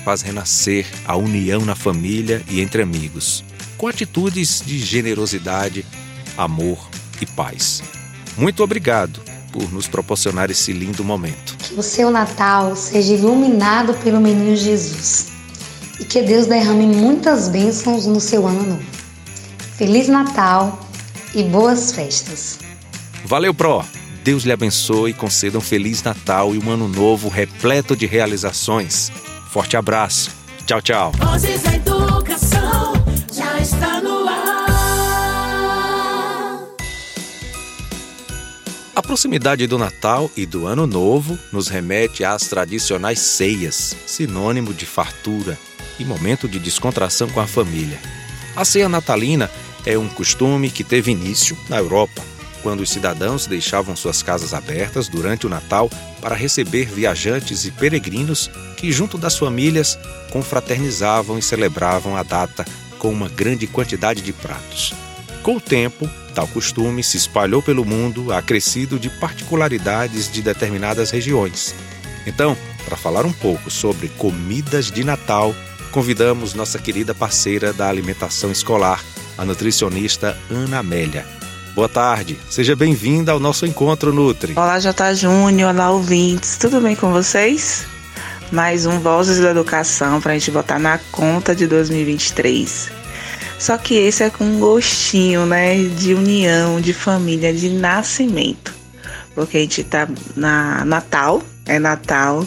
faz 0.03 0.21
renascer 0.21 0.85
a 1.05 1.15
união 1.15 1.63
na 1.63 1.75
família 1.75 2.43
e 2.49 2.59
entre 2.59 2.81
amigos, 2.81 3.43
com 3.77 3.87
atitudes 3.87 4.63
de 4.65 4.79
generosidade, 4.79 5.85
amor 6.37 6.89
e 7.21 7.25
paz. 7.25 7.83
Muito 8.35 8.63
obrigado 8.63 9.36
por 9.57 9.73
nos 9.73 9.87
proporcionar 9.87 10.51
esse 10.51 10.71
lindo 10.71 11.03
momento. 11.03 11.57
Que 11.57 11.73
o 11.73 11.81
seu 11.81 12.11
Natal 12.11 12.75
seja 12.75 13.15
iluminado 13.15 13.95
pelo 13.95 14.21
menino 14.21 14.55
Jesus 14.55 15.29
e 15.99 16.05
que 16.05 16.21
Deus 16.21 16.45
derrame 16.45 16.85
muitas 16.85 17.47
bênçãos 17.47 18.05
no 18.05 18.19
seu 18.21 18.45
ano 18.45 18.61
novo. 18.61 18.85
Feliz 19.75 20.07
Natal 20.07 20.79
e 21.33 21.41
boas 21.41 21.91
festas. 21.91 22.59
Valeu, 23.25 23.51
Pro! 23.51 23.83
Deus 24.23 24.43
lhe 24.43 24.51
abençoe 24.51 25.09
e 25.11 25.13
conceda 25.13 25.57
um 25.57 25.61
Feliz 25.61 26.03
Natal 26.03 26.53
e 26.53 26.59
um 26.59 26.69
ano 26.69 26.87
novo 26.87 27.27
repleto 27.27 27.95
de 27.95 28.05
realizações. 28.05 29.11
Forte 29.49 29.75
abraço. 29.75 30.29
Tchau, 30.67 30.81
tchau. 30.81 31.11
A 38.97 39.01
proximidade 39.03 39.67
do 39.67 39.77
Natal 39.77 40.31
e 40.35 40.43
do 40.43 40.65
Ano 40.65 40.87
Novo 40.87 41.37
nos 41.53 41.67
remete 41.67 42.23
às 42.23 42.47
tradicionais 42.47 43.19
ceias, 43.19 43.95
sinônimo 44.07 44.73
de 44.73 44.87
fartura 44.87 45.55
e 45.99 46.03
momento 46.03 46.49
de 46.49 46.57
descontração 46.57 47.29
com 47.29 47.39
a 47.39 47.45
família. 47.45 47.99
A 48.55 48.65
ceia 48.65 48.89
natalina 48.89 49.51
é 49.85 49.99
um 49.99 50.09
costume 50.09 50.71
que 50.71 50.83
teve 50.83 51.11
início 51.11 51.55
na 51.69 51.77
Europa, 51.77 52.23
quando 52.63 52.79
os 52.79 52.89
cidadãos 52.89 53.45
deixavam 53.45 53.95
suas 53.95 54.23
casas 54.23 54.51
abertas 54.51 55.07
durante 55.07 55.45
o 55.45 55.49
Natal 55.49 55.91
para 56.19 56.33
receber 56.33 56.87
viajantes 56.87 57.65
e 57.65 57.71
peregrinos 57.71 58.49
que, 58.77 58.91
junto 58.91 59.15
das 59.15 59.37
famílias, 59.37 59.95
confraternizavam 60.31 61.37
e 61.37 61.43
celebravam 61.43 62.17
a 62.17 62.23
data 62.23 62.65
com 62.97 63.09
uma 63.09 63.29
grande 63.29 63.67
quantidade 63.67 64.23
de 64.23 64.33
pratos. 64.33 64.91
Com 65.43 65.57
o 65.57 65.61
tempo, 65.61 66.09
tal 66.37 66.47
costume 66.47 67.01
se 67.01 67.17
espalhou 67.17 67.63
pelo 67.63 67.83
mundo, 67.83 68.31
acrescido 68.31 68.99
de 68.99 69.09
particularidades 69.09 70.31
de 70.31 70.43
determinadas 70.43 71.09
regiões. 71.09 71.73
Então, 72.27 72.55
para 72.85 72.95
falar 72.95 73.25
um 73.25 73.33
pouco 73.33 73.71
sobre 73.71 74.07
comidas 74.09 74.91
de 74.91 75.03
Natal, 75.03 75.55
convidamos 75.91 76.53
nossa 76.53 76.77
querida 76.77 77.15
parceira 77.15 77.73
da 77.73 77.89
alimentação 77.89 78.51
escolar, 78.51 79.03
a 79.35 79.43
nutricionista 79.43 80.37
Ana 80.47 80.77
Amélia. 80.77 81.25
Boa 81.73 81.89
tarde, 81.89 82.37
seja 82.51 82.75
bem-vinda 82.75 83.31
ao 83.31 83.39
nosso 83.39 83.65
encontro 83.65 84.13
Nutri. 84.13 84.53
Olá, 84.55 84.79
J. 84.79 85.15
Júnior, 85.15 85.73
olá, 85.73 85.89
ouvintes, 85.89 86.55
tudo 86.57 86.79
bem 86.79 86.95
com 86.95 87.11
vocês? 87.11 87.87
Mais 88.51 88.85
um 88.85 88.99
Vozes 88.99 89.39
da 89.39 89.49
Educação 89.49 90.21
para 90.21 90.33
a 90.33 90.37
gente 90.37 90.51
botar 90.51 90.77
na 90.77 90.99
conta 91.11 91.55
de 91.55 91.65
2023. 91.65 93.06
Só 93.59 93.77
que 93.77 93.95
esse 93.95 94.23
é 94.23 94.29
com 94.29 94.43
um 94.43 94.59
gostinho, 94.59 95.45
né, 95.45 95.75
de 95.83 96.13
união, 96.13 96.79
de 96.79 96.93
família, 96.93 97.53
de 97.53 97.69
nascimento. 97.69 98.73
Porque 99.33 99.57
a 99.57 99.61
gente 99.61 99.83
tá 99.83 100.07
na 100.35 100.85
Natal, 100.85 101.41
é 101.65 101.79
Natal, 101.79 102.45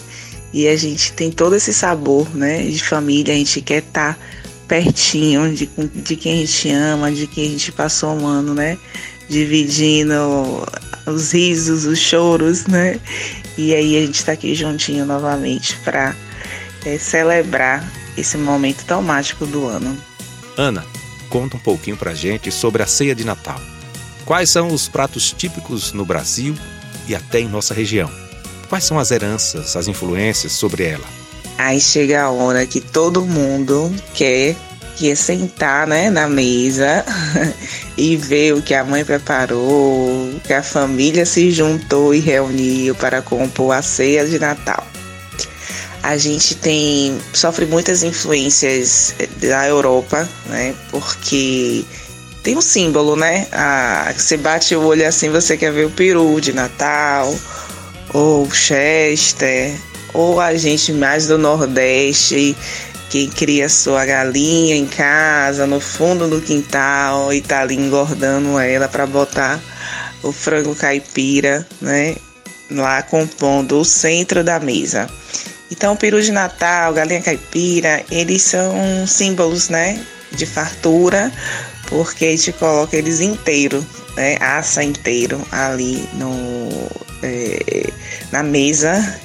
e 0.53 0.69
a 0.69 0.77
gente 0.77 1.13
tem 1.13 1.31
todo 1.31 1.55
esse 1.55 1.73
sabor, 1.73 2.29
né, 2.35 2.63
de 2.63 2.83
família, 2.83 3.35
a 3.35 3.37
gente 3.37 3.61
quer 3.61 3.83
estar 3.83 4.15
tá 4.15 4.21
pertinho 4.69 5.53
de, 5.53 5.69
de 5.95 6.17
quem 6.17 6.35
a 6.35 6.47
gente 6.47 6.71
ama, 6.71 7.11
de 7.11 7.27
quem 7.27 7.47
a 7.47 7.51
gente 7.51 7.73
passou 7.73 8.15
um 8.15 8.27
ano, 8.27 8.55
né, 8.55 8.79
dividindo 9.29 10.15
os 11.07 11.33
risos, 11.33 11.87
os 11.87 11.99
choros, 11.99 12.67
né, 12.67 13.01
e 13.59 13.75
aí 13.75 13.97
a 13.97 14.01
gente 14.07 14.17
está 14.17 14.33
aqui 14.33 14.55
juntinho 14.55 15.05
novamente 15.05 15.77
para 15.85 16.15
é, 16.85 16.99
celebrar 16.99 17.89
esse 18.17 18.37
momento 18.37 18.85
tão 18.85 19.03
mágico 19.03 19.47
do 19.47 19.67
ano. 19.67 20.10
Ana, 20.61 20.85
conta 21.31 21.57
um 21.57 21.61
pouquinho 21.61 21.97
pra 21.97 22.13
gente 22.13 22.53
sobre 22.53 22.83
a 22.83 22.87
ceia 22.87 23.15
de 23.15 23.25
Natal. 23.25 23.59
Quais 24.27 24.51
são 24.51 24.69
os 24.69 24.91
pratos 24.91 25.33
típicos 25.33 25.95
no 25.95 26.05
Brasil 26.05 26.55
e 27.09 27.15
até 27.15 27.41
em 27.41 27.49
nossa 27.49 27.73
região? 27.73 28.11
Quais 28.69 28.85
são 28.85 28.99
as 28.99 29.11
heranças, 29.11 29.75
as 29.75 29.89
influências 29.89 30.53
sobre 30.53 30.85
ela? 30.85 31.07
Aí 31.57 31.81
chega 31.81 32.25
a 32.25 32.31
hora 32.31 32.67
que 32.67 32.79
todo 32.79 33.25
mundo 33.25 33.91
quer 34.13 34.55
que 34.97 35.11
é 35.11 35.15
sentar 35.15 35.87
né, 35.87 36.11
na 36.11 36.29
mesa 36.29 37.07
e 37.97 38.15
ver 38.19 38.53
o 38.53 38.61
que 38.61 38.75
a 38.75 38.85
mãe 38.85 39.03
preparou, 39.03 40.29
que 40.45 40.53
a 40.53 40.63
família 40.63 41.25
se 41.25 41.51
juntou 41.51 42.15
e 42.15 42.19
reuniu 42.19 42.95
para 42.95 43.23
compor 43.23 43.75
a 43.75 43.81
ceia 43.81 44.27
de 44.27 44.39
Natal. 44.39 44.90
A 46.03 46.17
gente 46.17 46.55
tem 46.55 47.19
sofre 47.33 47.67
muitas 47.67 48.03
influências 48.03 49.15
da 49.37 49.69
Europa, 49.69 50.29
né? 50.47 50.75
Porque 50.91 51.85
tem 52.43 52.57
um 52.57 52.63
símbolo, 52.63 53.17
né? 53.17 53.47
Você 54.17 54.37
bate 54.37 54.75
o 54.75 54.83
olho 54.83 55.07
assim, 55.07 55.29
você 55.29 55.57
quer 55.57 55.73
ver 55.73 55.87
o 55.87 55.91
peru 55.91 56.41
de 56.41 56.53
Natal, 56.53 57.35
ou 58.15 58.51
Chester, 58.51 59.75
ou 60.15 60.41
a 60.41 60.55
gente 60.57 60.93
mais 60.93 61.27
do 61.27 61.37
Nordeste 61.37 62.57
que 63.11 63.27
cria 63.27 63.69
sua 63.69 64.07
galinha 64.07 64.77
em 64.77 64.87
casa, 64.87 65.67
no 65.67 65.81
fundo 65.81 66.29
do 66.29 66.41
quintal 66.41 67.33
e 67.33 67.41
tá 67.41 67.61
ali 67.61 67.75
engordando 67.75 68.57
ela 68.59 68.87
para 68.87 69.05
botar 69.05 69.61
o 70.23 70.31
frango 70.31 70.77
caipira, 70.77 71.67
né? 71.81 72.17
Lá 72.71 73.03
compondo 73.03 73.81
o 73.81 73.85
centro 73.85 74.45
da 74.45 74.61
mesa. 74.61 75.11
Então, 75.71 75.97
peru 75.97 76.21
de 76.21 76.33
Natal, 76.33 76.93
galinha 76.93 77.23
caipira, 77.23 78.05
eles 78.11 78.43
são 78.43 79.07
símbolos, 79.07 79.69
né? 79.69 80.05
De 80.33 80.47
fartura, 80.47 81.33
porque 81.89 82.25
a 82.25 82.31
gente 82.31 82.53
coloca 82.53 82.97
eles 82.97 83.21
inteiro, 83.21 83.85
né? 84.17 84.37
Assa 84.41 84.83
inteiro 84.83 85.41
ali 85.53 86.09
no, 86.15 86.91
é, 87.23 87.91
na 88.33 88.43
mesa 88.43 89.21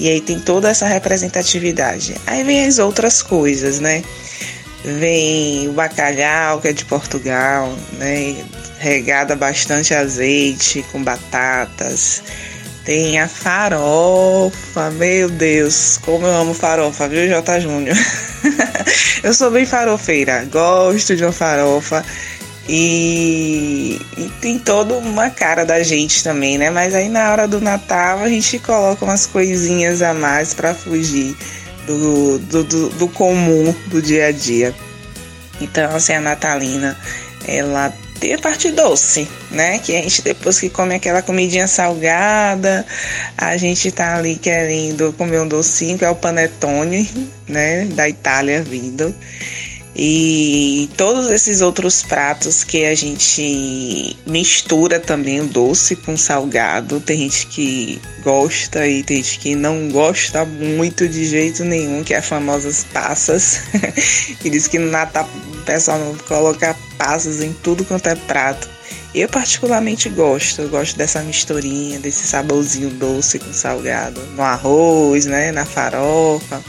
e 0.00 0.08
aí 0.08 0.20
tem 0.22 0.40
toda 0.40 0.70
essa 0.70 0.86
representatividade. 0.86 2.16
Aí 2.26 2.42
vem 2.42 2.64
as 2.64 2.78
outras 2.78 3.20
coisas, 3.20 3.80
né? 3.80 4.02
Vem 4.82 5.68
o 5.68 5.72
bacalhau, 5.72 6.58
que 6.58 6.68
é 6.68 6.72
de 6.72 6.86
Portugal, 6.86 7.70
né? 7.98 8.42
Regada 8.78 9.36
bastante 9.36 9.92
azeite, 9.92 10.82
com 10.90 11.04
batatas. 11.04 12.22
Tem 12.84 13.20
a 13.20 13.28
farofa, 13.28 14.90
meu 14.92 15.28
Deus, 15.28 15.98
como 15.98 16.26
eu 16.26 16.34
amo 16.34 16.54
farofa, 16.54 17.06
viu, 17.08 17.28
J. 17.28 17.60
Júnior? 17.60 17.96
eu 19.22 19.34
sou 19.34 19.50
bem 19.50 19.66
farofeira, 19.66 20.46
gosto 20.50 21.14
de 21.14 21.22
uma 21.22 21.32
farofa. 21.32 22.04
E, 22.68 24.00
e, 24.16 24.30
tem 24.40 24.58
toda 24.58 24.94
uma 24.94 25.28
cara 25.28 25.64
da 25.64 25.82
gente 25.82 26.22
também, 26.22 26.56
né? 26.56 26.70
Mas 26.70 26.94
aí 26.94 27.08
na 27.08 27.30
hora 27.30 27.48
do 27.48 27.60
Natal 27.60 28.20
a 28.20 28.28
gente 28.28 28.58
coloca 28.60 29.04
umas 29.04 29.26
coisinhas 29.26 30.02
a 30.02 30.14
mais 30.14 30.54
para 30.54 30.72
fugir 30.72 31.36
do, 31.86 32.38
do, 32.38 32.64
do, 32.64 32.88
do, 32.90 33.08
comum 33.08 33.74
do 33.86 34.00
dia 34.00 34.26
a 34.26 34.32
dia. 34.32 34.74
Então, 35.60 35.94
assim, 35.94 36.12
a 36.12 36.20
natalina, 36.20 36.96
ela 37.46 37.92
tem 38.20 38.34
a 38.34 38.38
parte 38.38 38.70
doce, 38.70 39.26
né? 39.50 39.78
Que 39.78 39.96
a 39.96 40.02
gente, 40.02 40.22
depois 40.22 40.60
que 40.60 40.68
come 40.68 40.94
aquela 40.94 41.22
comidinha 41.22 41.66
salgada, 41.66 42.86
a 43.36 43.56
gente 43.56 43.90
tá 43.90 44.16
ali 44.16 44.36
querendo 44.36 45.12
comer 45.14 45.40
um 45.40 45.48
docinho, 45.48 45.98
que 45.98 46.04
é 46.04 46.10
o 46.10 46.14
panetone, 46.14 47.10
né? 47.48 47.86
Da 47.86 48.08
Itália 48.08 48.62
vindo. 48.62 49.14
E 49.96 50.88
todos 50.96 51.30
esses 51.30 51.60
outros 51.60 52.02
pratos 52.02 52.62
que 52.62 52.84
a 52.84 52.94
gente 52.94 54.16
mistura 54.24 55.00
também 55.00 55.40
o 55.40 55.46
doce 55.46 55.96
com 55.96 56.16
salgado. 56.16 57.00
Tem 57.00 57.18
gente 57.18 57.46
que 57.48 58.00
gosta 58.22 58.86
e 58.86 59.02
tem 59.02 59.16
gente 59.16 59.38
que 59.38 59.54
não 59.54 59.88
gosta 59.88 60.44
muito 60.44 61.08
de 61.08 61.24
jeito 61.24 61.64
nenhum, 61.64 62.04
que 62.04 62.14
é 62.14 62.18
as 62.18 62.26
famosas 62.26 62.84
passas. 62.92 63.60
que 64.40 64.48
diz 64.50 64.68
que 64.68 64.78
no 64.78 64.90
Natal 64.90 65.28
o 65.52 65.64
pessoal 65.64 65.98
não 65.98 66.14
coloca 66.18 66.76
passas 67.00 67.40
em 67.40 67.54
tudo 67.54 67.82
quanto 67.82 68.08
é 68.08 68.14
prato. 68.14 68.68
Eu 69.14 69.26
particularmente 69.26 70.10
gosto, 70.10 70.60
eu 70.60 70.68
gosto 70.68 70.98
dessa 70.98 71.22
misturinha, 71.22 71.98
desse 71.98 72.26
saborzinho 72.26 72.90
doce 72.90 73.38
com 73.38 73.52
salgado, 73.54 74.20
no 74.36 74.42
arroz, 74.42 75.24
né, 75.24 75.50
na 75.50 75.64
farofa. 75.64 76.62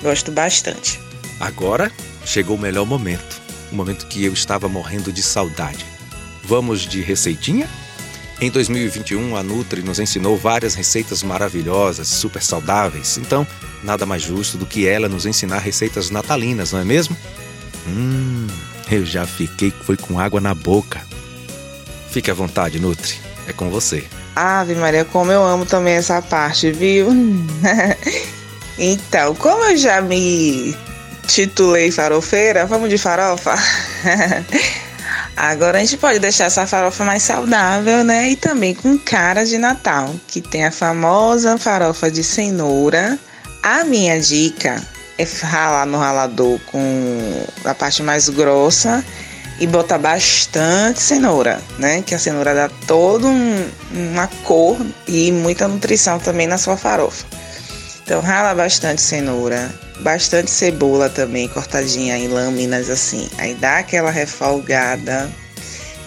Gosto 0.00 0.30
bastante. 0.30 1.00
Agora 1.40 1.90
chegou 2.24 2.56
o 2.56 2.60
melhor 2.60 2.86
momento, 2.86 3.42
o 3.72 3.74
momento 3.74 4.06
que 4.06 4.24
eu 4.24 4.32
estava 4.32 4.68
morrendo 4.68 5.12
de 5.12 5.22
saudade. 5.24 5.84
Vamos 6.44 6.82
de 6.82 7.02
receitinha? 7.02 7.68
Em 8.40 8.50
2021, 8.52 9.36
a 9.36 9.42
Nutri 9.42 9.82
nos 9.82 9.98
ensinou 9.98 10.36
várias 10.36 10.76
receitas 10.76 11.24
maravilhosas, 11.24 12.06
super 12.06 12.40
saudáveis. 12.40 13.18
Então, 13.18 13.44
nada 13.82 14.06
mais 14.06 14.22
justo 14.22 14.56
do 14.56 14.64
que 14.64 14.86
ela 14.86 15.08
nos 15.08 15.26
ensinar 15.26 15.58
receitas 15.58 16.10
natalinas, 16.10 16.70
não 16.70 16.78
é 16.78 16.84
mesmo? 16.84 17.16
Hum, 17.88 18.46
eu 18.90 19.04
já 19.04 19.26
fiquei 19.26 19.70
foi 19.70 19.96
com 19.96 20.18
água 20.18 20.40
na 20.40 20.54
boca. 20.54 21.00
Fique 22.10 22.30
à 22.30 22.34
vontade, 22.34 22.80
Nutri. 22.80 23.18
É 23.46 23.52
com 23.52 23.70
você. 23.70 24.04
Ave 24.34 24.74
Maria, 24.74 25.04
como 25.04 25.32
eu 25.32 25.44
amo 25.44 25.66
também 25.66 25.94
essa 25.94 26.22
parte, 26.22 26.70
viu? 26.70 27.08
então, 28.78 29.34
como 29.34 29.64
eu 29.64 29.76
já 29.76 30.00
me 30.00 30.76
titulei 31.26 31.90
farofeira, 31.90 32.66
vamos 32.66 32.88
de 32.88 32.98
farofa? 32.98 33.54
Agora 35.36 35.78
a 35.78 35.80
gente 35.80 35.96
pode 35.96 36.18
deixar 36.18 36.46
essa 36.46 36.66
farofa 36.66 37.04
mais 37.04 37.22
saudável, 37.22 38.02
né? 38.04 38.30
E 38.30 38.36
também 38.36 38.74
com 38.74 38.98
cara 38.98 39.44
de 39.44 39.56
Natal, 39.56 40.14
que 40.26 40.40
tem 40.40 40.64
a 40.64 40.70
famosa 40.70 41.56
farofa 41.56 42.10
de 42.10 42.22
cenoura. 42.22 43.18
A 43.62 43.84
minha 43.84 44.20
dica 44.20 44.82
ralar 45.42 45.86
no 45.86 45.98
ralador 45.98 46.58
com 46.66 47.46
a 47.64 47.74
parte 47.74 48.02
mais 48.02 48.28
grossa 48.28 49.04
e 49.60 49.66
botar 49.66 49.98
bastante 49.98 51.00
cenoura, 51.00 51.60
né? 51.78 52.02
Que 52.02 52.14
a 52.14 52.18
cenoura 52.18 52.54
dá 52.54 52.70
toda 52.86 53.26
um, 53.26 53.68
uma 53.92 54.28
cor 54.44 54.78
e 55.06 55.32
muita 55.32 55.66
nutrição 55.66 56.18
também 56.18 56.46
na 56.46 56.58
sua 56.58 56.76
farofa. 56.76 57.26
Então 58.04 58.20
rala 58.20 58.54
bastante 58.54 59.02
cenoura, 59.02 59.70
bastante 60.00 60.50
cebola 60.50 61.08
também 61.08 61.48
cortadinha 61.48 62.16
em 62.16 62.28
lâminas 62.28 62.88
assim. 62.88 63.28
Aí 63.36 63.54
dá 63.54 63.78
aquela 63.78 64.10
refalgada, 64.10 65.28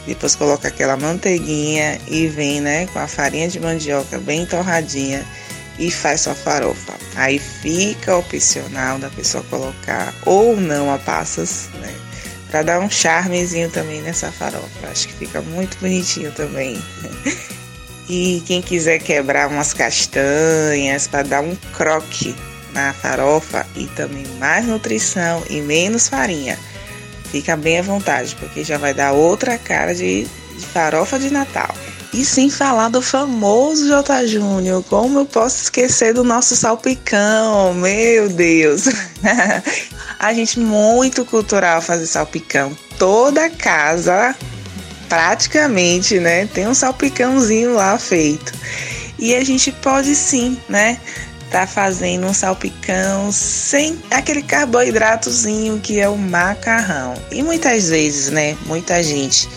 depois 0.07 0.33
coloca 0.33 0.67
aquela 0.67 0.97
manteiguinha 0.97 1.99
e 2.07 2.27
vem, 2.27 2.61
né, 2.61 2.87
com 2.87 2.99
a 2.99 3.07
farinha 3.07 3.47
de 3.47 3.59
mandioca 3.59 4.17
bem 4.17 4.45
torradinha 4.45 5.23
e 5.81 5.89
faz 5.89 6.21
sua 6.21 6.35
farofa. 6.35 6.93
Aí 7.15 7.39
fica 7.39 8.15
opcional 8.15 8.99
da 8.99 9.09
pessoa 9.09 9.43
colocar 9.49 10.13
ou 10.25 10.55
não 10.55 10.93
a 10.93 10.99
passas, 10.99 11.69
né? 11.81 11.93
Pra 12.51 12.61
dar 12.61 12.79
um 12.79 12.89
charmezinho 12.89 13.69
também 13.71 14.01
nessa 14.01 14.31
farofa. 14.31 14.87
Acho 14.89 15.07
que 15.07 15.13
fica 15.15 15.41
muito 15.41 15.77
bonitinho 15.79 16.31
também. 16.31 16.81
E 18.09 18.43
quem 18.45 18.61
quiser 18.61 18.99
quebrar 18.99 19.47
umas 19.47 19.71
castanhas 19.73 21.07
para 21.07 21.23
dar 21.23 21.41
um 21.41 21.55
croque 21.71 22.35
na 22.73 22.91
farofa 22.91 23.65
e 23.73 23.85
também 23.85 24.25
mais 24.37 24.65
nutrição 24.65 25.41
e 25.49 25.61
menos 25.61 26.09
farinha, 26.09 26.59
fica 27.31 27.55
bem 27.55 27.79
à 27.79 27.81
vontade, 27.81 28.35
porque 28.37 28.65
já 28.65 28.77
vai 28.77 28.93
dar 28.93 29.13
outra 29.13 29.57
cara 29.57 29.95
de, 29.95 30.25
de 30.25 30.65
farofa 30.73 31.17
de 31.17 31.29
Natal. 31.29 31.73
E 32.13 32.25
sem 32.25 32.49
falar 32.49 32.89
do 32.89 33.01
famoso 33.01 33.87
J. 33.87 34.27
Júnior, 34.27 34.83
como 34.83 35.19
eu 35.19 35.25
posso 35.25 35.63
esquecer 35.63 36.13
do 36.13 36.25
nosso 36.25 36.57
salpicão? 36.57 37.73
Meu 37.73 38.27
Deus! 38.27 38.83
A 40.19 40.33
gente 40.33 40.59
muito 40.59 41.23
cultural 41.23 41.81
fazer 41.81 42.05
salpicão. 42.05 42.77
Toda 42.99 43.49
casa 43.49 44.35
praticamente, 45.07 46.19
né, 46.19 46.45
tem 46.45 46.67
um 46.67 46.73
salpicãozinho 46.73 47.73
lá 47.73 47.97
feito. 47.97 48.53
E 49.19 49.35
a 49.35 49.43
gente 49.43 49.71
pode 49.71 50.15
sim, 50.15 50.57
né, 50.69 50.97
tá 51.49 51.67
fazendo 51.67 52.27
um 52.27 52.33
salpicão 52.33 53.29
sem 53.29 54.01
aquele 54.09 54.41
carboidratozinho 54.41 55.79
que 55.79 55.99
é 55.99 56.07
o 56.07 56.17
macarrão. 56.17 57.13
E 57.29 57.43
muitas 57.43 57.89
vezes, 57.89 58.31
né, 58.31 58.55
muita 58.65 59.03
gente 59.03 59.49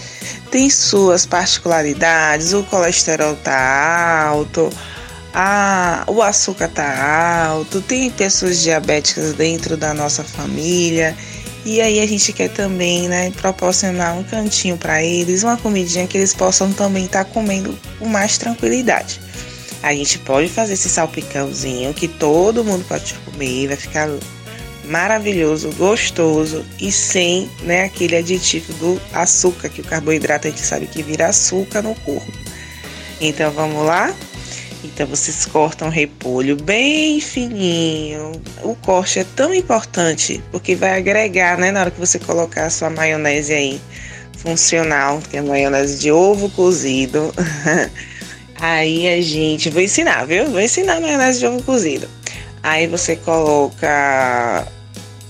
tem 0.54 0.70
suas 0.70 1.26
particularidades, 1.26 2.52
o 2.52 2.62
colesterol 2.62 3.34
tá 3.34 4.28
alto, 4.28 4.70
a, 5.34 6.04
o 6.06 6.22
açúcar 6.22 6.68
tá 6.68 7.46
alto, 7.48 7.82
tem 7.82 8.08
pessoas 8.08 8.62
diabéticas 8.62 9.32
dentro 9.32 9.76
da 9.76 9.92
nossa 9.92 10.22
família 10.22 11.16
e 11.64 11.80
aí 11.80 11.98
a 11.98 12.06
gente 12.06 12.32
quer 12.32 12.50
também, 12.50 13.08
né, 13.08 13.32
proporcionar 13.32 14.16
um 14.16 14.22
cantinho 14.22 14.76
para 14.76 15.02
eles, 15.02 15.42
uma 15.42 15.56
comidinha 15.56 16.06
que 16.06 16.16
eles 16.16 16.32
possam 16.32 16.72
também 16.72 17.06
estar 17.06 17.24
tá 17.24 17.30
comendo 17.32 17.76
com 17.98 18.06
mais 18.06 18.38
tranquilidade. 18.38 19.20
A 19.82 19.92
gente 19.92 20.20
pode 20.20 20.46
fazer 20.46 20.74
esse 20.74 20.88
salpicãozinho 20.88 21.92
que 21.92 22.06
todo 22.06 22.62
mundo 22.62 22.84
pode 22.86 23.12
comer, 23.24 23.66
vai 23.66 23.76
ficar 23.76 24.08
maravilhoso, 24.84 25.70
gostoso 25.72 26.64
e 26.80 26.92
sem, 26.92 27.50
né, 27.62 27.84
aquele 27.84 28.16
aditivo 28.16 28.72
do 28.74 29.00
açúcar, 29.12 29.68
que 29.68 29.80
o 29.80 29.84
carboidrato 29.84 30.46
a 30.46 30.50
gente 30.50 30.62
sabe 30.62 30.86
que 30.86 31.02
vira 31.02 31.28
açúcar 31.28 31.82
no 31.82 31.94
corpo. 31.94 32.32
Então 33.20 33.50
vamos 33.50 33.84
lá? 33.86 34.14
Então 34.84 35.06
vocês 35.06 35.46
cortam 35.46 35.88
repolho 35.88 36.56
bem 36.56 37.18
fininho. 37.20 38.32
O 38.62 38.74
corte 38.74 39.20
é 39.20 39.26
tão 39.34 39.54
importante 39.54 40.42
porque 40.50 40.74
vai 40.74 40.98
agregar, 40.98 41.56
né, 41.58 41.70
na 41.70 41.80
hora 41.80 41.90
que 41.90 41.98
você 41.98 42.18
colocar 42.18 42.66
a 42.66 42.70
sua 42.70 42.90
maionese 42.90 43.52
aí 43.52 43.80
funcional, 44.36 45.22
que 45.30 45.38
é 45.38 45.42
maionese 45.42 45.98
de 45.98 46.12
ovo 46.12 46.50
cozido. 46.50 47.32
aí 48.60 49.08
a 49.08 49.22
gente, 49.22 49.70
vou 49.70 49.80
ensinar, 49.80 50.26
viu? 50.26 50.50
Vou 50.50 50.60
ensinar 50.60 51.00
maionese 51.00 51.38
de 51.38 51.46
ovo 51.46 51.62
cozido. 51.62 52.06
Aí 52.64 52.86
você 52.86 53.14
coloca 53.14 54.66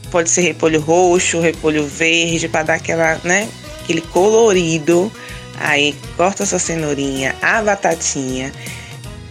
pode 0.08 0.30
ser 0.30 0.42
repolho 0.42 0.80
roxo, 0.80 1.40
repolho 1.40 1.84
verde 1.84 2.48
para 2.48 2.62
dar 2.62 2.74
aquela, 2.74 3.20
né, 3.24 3.48
aquele 3.82 4.00
colorido. 4.00 5.10
Aí 5.58 5.96
corta 6.16 6.44
essa 6.44 6.60
cenourinha, 6.60 7.34
a 7.42 7.60
batatinha 7.60 8.52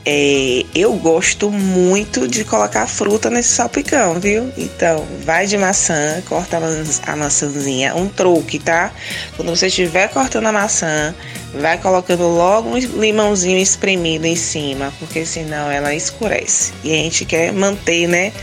é, 0.05 0.65
eu 0.75 0.93
gosto 0.93 1.49
muito 1.49 2.27
de 2.27 2.43
colocar 2.43 2.87
fruta 2.87 3.29
nesse 3.29 3.49
salpicão, 3.49 4.19
viu? 4.19 4.51
Então, 4.57 5.05
vai 5.23 5.47
de 5.47 5.57
maçã, 5.57 6.21
corta 6.27 6.59
a 7.07 7.15
maçãzinha, 7.15 7.95
um 7.95 8.09
truque, 8.09 8.59
tá? 8.59 8.91
Quando 9.37 9.55
você 9.55 9.67
estiver 9.67 10.09
cortando 10.09 10.47
a 10.47 10.51
maçã, 10.51 11.15
vai 11.53 11.77
colocando 11.77 12.27
logo 12.27 12.69
um 12.69 12.77
limãozinho 12.77 13.57
espremido 13.57 14.25
em 14.25 14.35
cima, 14.35 14.91
porque 14.99 15.25
senão 15.25 15.71
ela 15.71 15.95
escurece. 15.95 16.73
E 16.83 16.91
a 16.91 16.95
gente 16.95 17.23
quer 17.23 17.53
manter, 17.53 18.07
né, 18.07 18.33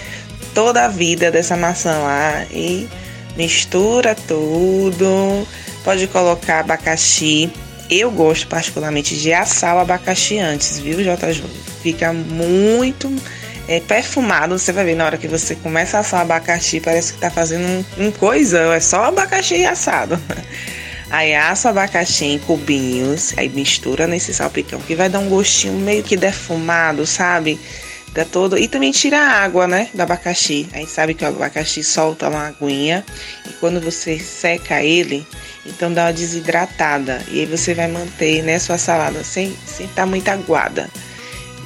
toda 0.54 0.86
a 0.86 0.88
vida 0.88 1.30
dessa 1.30 1.58
maçã 1.58 1.98
lá 1.98 2.46
e 2.50 2.88
mistura 3.36 4.14
tudo. 4.26 5.46
Pode 5.84 6.06
colocar 6.06 6.60
abacaxi 6.60 7.50
eu 7.90 8.10
gosto 8.10 8.46
particularmente 8.46 9.16
de 9.16 9.32
assar 9.32 9.76
o 9.76 9.80
abacaxi 9.80 10.38
antes, 10.38 10.78
viu, 10.78 11.02
J. 11.02 11.32
Júnior? 11.32 11.56
Fica 11.82 12.12
muito 12.12 13.12
é, 13.66 13.80
perfumado. 13.80 14.58
Você 14.58 14.72
vai 14.72 14.84
ver 14.84 14.94
na 14.94 15.06
hora 15.06 15.18
que 15.18 15.26
você 15.26 15.54
começa 15.56 15.96
a 15.96 16.00
assar 16.00 16.20
o 16.20 16.22
abacaxi, 16.22 16.80
parece 16.80 17.14
que 17.14 17.18
tá 17.18 17.30
fazendo 17.30 17.66
um, 17.66 18.06
um 18.06 18.10
coisão. 18.10 18.72
É 18.72 18.80
só 18.80 19.04
abacaxi 19.04 19.64
assado. 19.64 20.20
Aí 21.10 21.34
assa 21.34 21.68
o 21.68 21.70
abacaxi 21.72 22.24
em 22.24 22.38
cubinhos, 22.38 23.36
aí 23.36 23.48
mistura 23.48 24.06
nesse 24.06 24.32
salpicão, 24.32 24.80
que 24.80 24.94
vai 24.94 25.08
dar 25.08 25.18
um 25.18 25.28
gostinho 25.28 25.74
meio 25.74 26.04
que 26.04 26.16
defumado, 26.16 27.04
sabe? 27.04 27.58
Dá 28.14 28.24
todo. 28.24 28.56
E 28.56 28.68
também 28.68 28.92
tira 28.92 29.18
a 29.18 29.42
água, 29.42 29.66
né? 29.66 29.88
Do 29.92 30.00
abacaxi. 30.00 30.68
Aí 30.72 30.86
sabe 30.86 31.14
que 31.14 31.24
o 31.24 31.28
abacaxi 31.28 31.82
solta 31.82 32.28
uma 32.28 32.46
aguinha. 32.46 33.04
E 33.48 33.52
quando 33.54 33.80
você 33.80 34.20
seca 34.20 34.84
ele, 34.84 35.26
então 35.64 35.92
dá 35.92 36.06
uma 36.06 36.12
desidratada. 36.12 37.22
E 37.28 37.40
aí 37.40 37.46
você 37.46 37.74
vai 37.74 37.88
manter 37.88 38.42
né, 38.42 38.58
sua 38.58 38.78
salada 38.78 39.22
sem 39.22 39.48
estar 39.48 39.66
sem 39.66 39.86
tá 39.88 40.06
muito 40.06 40.28
aguada. 40.28 40.88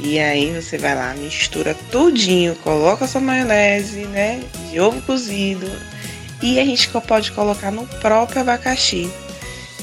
E 0.00 0.18
aí 0.18 0.52
você 0.52 0.76
vai 0.76 0.94
lá, 0.94 1.14
mistura 1.14 1.74
tudinho, 1.90 2.56
coloca 2.56 3.06
sua 3.06 3.20
maionese, 3.20 4.04
né? 4.06 4.42
De 4.70 4.80
ovo 4.80 5.00
cozido. 5.02 5.70
E 6.42 6.58
a 6.58 6.64
gente 6.64 6.90
pode 7.06 7.32
colocar 7.32 7.70
no 7.70 7.86
próprio 7.86 8.42
abacaxi, 8.42 9.10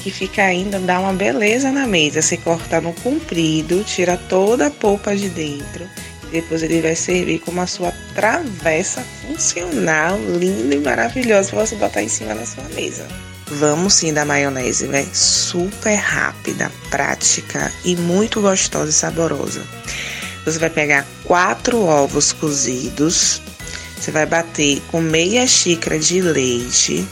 que 0.02 0.10
fica 0.10 0.42
ainda, 0.42 0.78
dá 0.78 1.00
uma 1.00 1.12
beleza 1.12 1.72
na 1.72 1.86
mesa. 1.86 2.20
Você 2.20 2.36
corta 2.36 2.80
no 2.80 2.92
comprido, 2.92 3.82
tira 3.84 4.16
toda 4.16 4.66
a 4.66 4.70
polpa 4.70 5.16
de 5.16 5.28
dentro. 5.30 5.88
E 6.24 6.26
depois 6.26 6.62
ele 6.62 6.80
vai 6.82 6.94
servir 6.94 7.40
como 7.40 7.60
a 7.60 7.66
sua 7.66 7.92
travessa 8.14 9.02
funcional, 9.22 10.18
linda 10.38 10.74
e 10.74 10.78
maravilhosa 10.78 11.50
para 11.50 11.66
você 11.66 11.74
botar 11.74 12.02
em 12.02 12.08
cima 12.08 12.34
da 12.34 12.46
sua 12.46 12.64
mesa. 12.74 13.31
Vamos 13.58 13.94
sim 13.94 14.14
da 14.14 14.24
maionese, 14.24 14.86
né? 14.86 15.06
Super 15.12 15.96
rápida, 15.96 16.72
prática 16.90 17.70
e 17.84 17.94
muito 17.94 18.40
gostosa 18.40 18.88
e 18.88 18.92
saborosa. 18.92 19.62
Você 20.44 20.58
vai 20.58 20.70
pegar 20.70 21.06
quatro 21.24 21.84
ovos 21.84 22.32
cozidos, 22.32 23.42
você 23.96 24.10
vai 24.10 24.24
bater 24.24 24.80
com 24.90 25.00
meia 25.00 25.46
xícara 25.46 25.98
de 25.98 26.20
leite, 26.22 27.06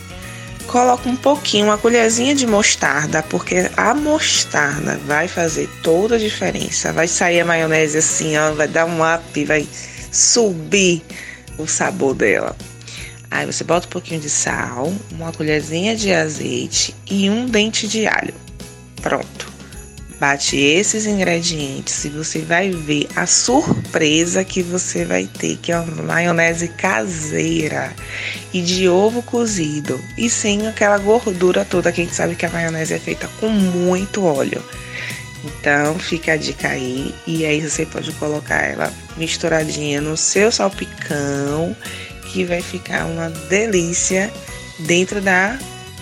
coloca 0.66 1.09
um 1.09 1.16
pouquinho, 1.16 1.66
uma 1.66 1.76
colherzinha 1.76 2.35
de 2.35 2.46
mostarda, 2.46 3.22
porque 3.22 3.70
a 3.76 3.92
mostarda 3.92 4.98
vai 5.07 5.29
fazer 5.29 5.68
toda 5.83 6.16
a 6.16 6.18
diferença. 6.18 6.90
Vai 6.90 7.07
sair 7.07 7.40
a 7.40 7.44
maionese 7.44 7.98
assim, 7.98 8.37
ó, 8.38 8.53
vai 8.53 8.66
dar 8.66 8.87
um 8.87 9.00
up, 9.03 9.44
vai 9.44 9.68
subir 10.11 11.03
o 11.59 11.66
sabor 11.66 12.14
dela. 12.14 12.57
Aí 13.31 13.47
você 13.47 13.62
bota 13.62 13.87
um 13.87 13.90
pouquinho 13.90 14.21
de 14.21 14.29
sal, 14.29 14.93
uma 15.12 15.33
colherzinha 15.33 15.95
de 15.95 16.12
azeite 16.12 16.95
e 17.09 17.31
um 17.31 17.47
dente 17.47 17.87
de 17.87 18.07
alho. 18.07 18.35
Pronto. 19.01 19.51
Bate 20.19 20.55
esses 20.55 21.07
ingredientes 21.07 22.05
e 22.05 22.11
você 22.11 22.40
vai 22.40 22.71
ver 22.71 23.09
a 23.16 23.25
surpresa 23.25 24.45
que 24.45 24.62
você 24.62 25.03
vai 25.03 25.27
ter, 25.27 25.57
que 25.57 25.73
é 25.73 25.79
uma 25.79 26.03
maionese 26.03 26.69
caseira 26.69 27.90
e 28.53 28.61
de 28.61 28.87
ovo 28.87 29.23
cozido 29.23 29.99
e 30.19 30.29
sem 30.29 30.66
aquela 30.69 30.99
gordura 30.99 31.64
toda, 31.64 31.90
que 31.90 32.03
a 32.03 32.05
gente 32.05 32.14
sabe 32.14 32.35
que 32.35 32.45
a 32.45 32.51
maionese 32.51 32.93
é 32.93 32.99
feita 32.99 33.31
com 33.40 33.49
muito 33.49 34.23
óleo. 34.27 34.62
Então 35.43 35.99
fica 35.99 36.33
a 36.33 36.37
dica 36.37 36.69
aí 36.69 37.14
e 37.27 37.47
aí 37.47 37.62
você 37.62 37.87
pode 37.87 38.12
colocar 38.12 38.62
ela 38.62 38.93
misturadinha 39.16 40.03
no 40.03 40.19
seu 40.19 40.53
salpicão, 40.53 41.75
que 42.33 42.45
vai 42.45 42.62
ficar 42.62 43.07
uma 43.07 43.29
delícia 43.49 44.33
dentro 44.79 45.21
da 45.21 45.59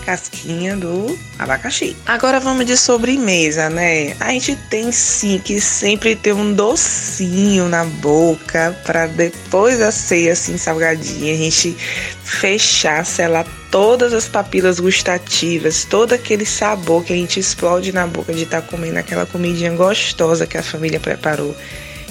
casquinha 0.09 0.75
do 0.75 1.19
abacaxi. 1.38 1.95
Agora 2.07 2.41
vamos 2.41 2.64
de 2.64 2.79
sobremesa, 2.79 3.69
né? 3.69 4.17
A 4.19 4.31
gente 4.31 4.57
tem 4.71 4.91
sim 4.91 5.38
que 5.38 5.61
sempre 5.61 6.17
ter 6.17 6.33
um 6.33 6.55
docinho 6.55 7.69
na 7.69 7.85
boca 7.85 8.75
para 8.87 9.07
depois 9.07 9.79
da 9.79 9.93
ceia 9.93 10.33
assim 10.33 10.57
salgadinha 10.57 11.35
a 11.35 11.37
gente 11.37 11.77
fechar, 12.25 13.05
selar 13.05 13.47
todas 13.71 14.14
as 14.14 14.27
papilas 14.27 14.81
gustativas, 14.81 15.85
todo 15.85 16.14
aquele 16.14 16.47
sabor 16.47 17.05
que 17.05 17.12
a 17.12 17.17
gente 17.17 17.38
explode 17.38 17.93
na 17.93 18.07
boca 18.07 18.33
de 18.33 18.45
estar 18.45 18.62
tá 18.62 18.67
comendo 18.67 18.99
aquela 18.99 19.27
comidinha 19.27 19.73
gostosa 19.73 20.47
que 20.47 20.57
a 20.57 20.62
família 20.62 20.99
preparou. 20.99 21.55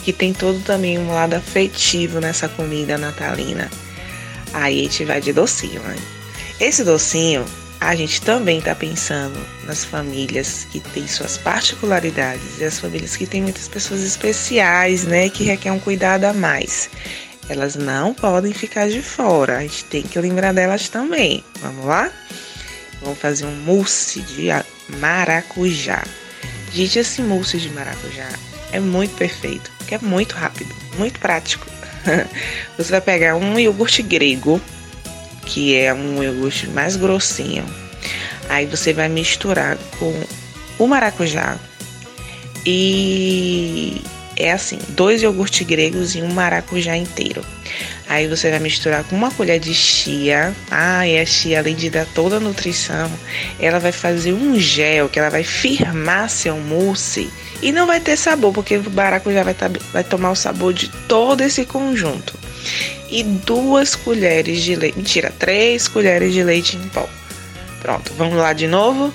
Que 0.04 0.14
tem 0.14 0.34
todo 0.34 0.60
também 0.64 1.00
um 1.00 1.12
lado 1.12 1.34
afetivo 1.34 2.20
nessa 2.20 2.48
comida 2.48 2.96
natalina. 2.96 3.72
Aí 4.54 4.80
a 4.80 4.84
gente 4.84 5.06
vai 5.06 5.22
de 5.22 5.34
docinho, 5.34 5.82
né? 5.82 5.96
Esse 6.60 6.84
docinho 6.84 7.46
a 7.80 7.96
gente 7.96 8.22
também 8.22 8.58
está 8.60 8.74
pensando 8.74 9.40
nas 9.66 9.86
famílias 9.86 10.66
que 10.72 10.80
têm 10.80 11.08
suas 11.08 11.38
particularidades 11.38 12.60
e 12.60 12.66
as 12.66 12.80
famílias 12.80 13.16
que 13.16 13.28
têm 13.28 13.44
muitas 13.44 13.68
pessoas 13.68 14.02
especiais, 14.02 15.04
né, 15.04 15.30
que 15.30 15.44
requer 15.44 15.72
um 15.72 15.80
cuidado 15.80 16.26
a 16.26 16.34
mais. 16.34 16.90
Elas 17.48 17.76
não 17.76 18.14
podem 18.14 18.54
ficar 18.54 18.90
de 18.90 19.02
fora, 19.02 19.58
a 19.58 19.62
gente 19.62 19.86
tem 19.86 20.02
que 20.02 20.20
lembrar 20.20 20.54
delas 20.54 20.90
também. 20.90 21.44
Vamos 21.62 21.86
lá? 21.86 22.12
Vamos 23.02 23.20
fazer 23.20 23.46
um 23.46 23.56
mousse 23.56 24.22
de 24.22 24.48
maracujá. 25.00 26.04
Gente, 26.74 27.00
esse 27.00 27.22
mousse 27.22 27.58
de 27.60 27.70
maracujá 27.70 28.28
é 28.72 28.80
muito 28.80 29.16
perfeito, 29.16 29.72
porque 29.78 29.96
é 29.96 30.00
muito 30.00 30.36
rápido, 30.36 30.76
muito 30.98 31.20
prático. 31.20 31.77
Você 32.78 32.92
vai 32.92 33.02
pegar 33.02 33.36
um 33.36 33.60
iogurte 33.60 34.02
grego, 34.02 34.62
que 35.46 35.76
é 35.76 35.94
um 35.94 36.24
iogurte 36.24 36.68
mais 36.68 36.96
grossinho. 36.96 37.66
Aí 38.50 38.66
você 38.66 38.94
vai 38.94 39.10
misturar 39.10 39.78
com 40.00 40.14
o 40.80 40.88
maracujá 40.88 41.58
e 42.66 44.02
é 44.38 44.52
assim, 44.52 44.80
dois 44.90 45.22
iogurtes 45.22 45.66
gregos 45.66 46.16
e 46.16 46.22
um 46.22 46.32
maracujá 46.32 46.96
inteiro. 46.96 47.44
Aí 48.08 48.28
você 48.28 48.50
vai 48.50 48.60
misturar 48.60 49.04
com 49.04 49.16
uma 49.16 49.32
colher 49.32 49.60
de 49.60 49.74
chia. 49.74 50.54
Ah, 50.72 51.06
e 51.06 51.20
a 51.20 51.26
chia, 51.26 51.60
além 51.60 51.76
de 51.76 51.90
dar 51.90 52.06
toda 52.06 52.38
a 52.38 52.40
nutrição, 52.40 53.12
ela 53.60 53.80
vai 53.80 53.92
fazer 53.92 54.34
um 54.34 54.58
gel 54.58 55.10
que 55.10 55.20
ela 55.20 55.30
vai 55.30 55.44
firmar 55.44 56.30
seu 56.30 56.58
mousse 56.58 57.30
e 57.62 57.72
não 57.72 57.86
vai 57.88 58.00
ter 58.00 58.16
sabor, 58.16 58.54
porque 58.54 58.78
o 58.78 58.92
maracujá 58.92 59.44
vai, 59.44 59.54
tá, 59.54 59.70
vai 59.92 60.04
tomar 60.04 60.32
o 60.32 60.36
sabor 60.36 60.74
de 60.74 60.90
todo 61.08 61.42
esse 61.42 61.66
conjunto 61.66 62.34
e 63.10 63.24
duas 63.24 63.96
colheres 63.96 64.62
de 64.62 64.76
leite. 64.76 64.98
Mentira, 64.98 65.34
três 65.38 65.88
colheres 65.88 66.34
de 66.34 66.44
leite 66.44 66.78
em 66.78 66.88
pó. 66.90 67.08
Pronto, 67.82 68.14
vamos 68.18 68.38
lá 68.38 68.54
de 68.54 68.68
novo. 68.68 69.14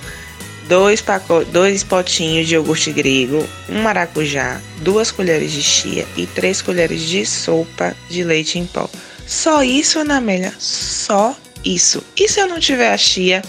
Dois, 0.69 1.05
dois 1.51 1.83
potinhos 1.83 2.47
de 2.47 2.55
iogurte 2.55 2.93
grego, 2.93 3.47
um 3.69 3.83
maracujá, 3.83 4.61
duas 4.79 5.11
colheres 5.11 5.53
de 5.53 5.63
chia 5.63 6.07
e 6.17 6.27
três 6.27 6.63
colheres 6.63 7.03
de 7.03 7.27
sopa 7.27 7.95
de 8.09 8.23
leite 8.23 8.59
em 8.59 8.67
pó. 8.67 8.89
Só 9.27 9.63
isso, 9.63 9.99
Ana 9.99 10.17
Amélia? 10.17 10.53
Só 10.59 11.37
isso. 11.65 12.03
E 12.17 12.29
se 12.29 12.41
eu 12.41 12.49
não 12.49 12.61
tiver 12.61 12.93
a 12.93 12.97
chia? 12.97 13.43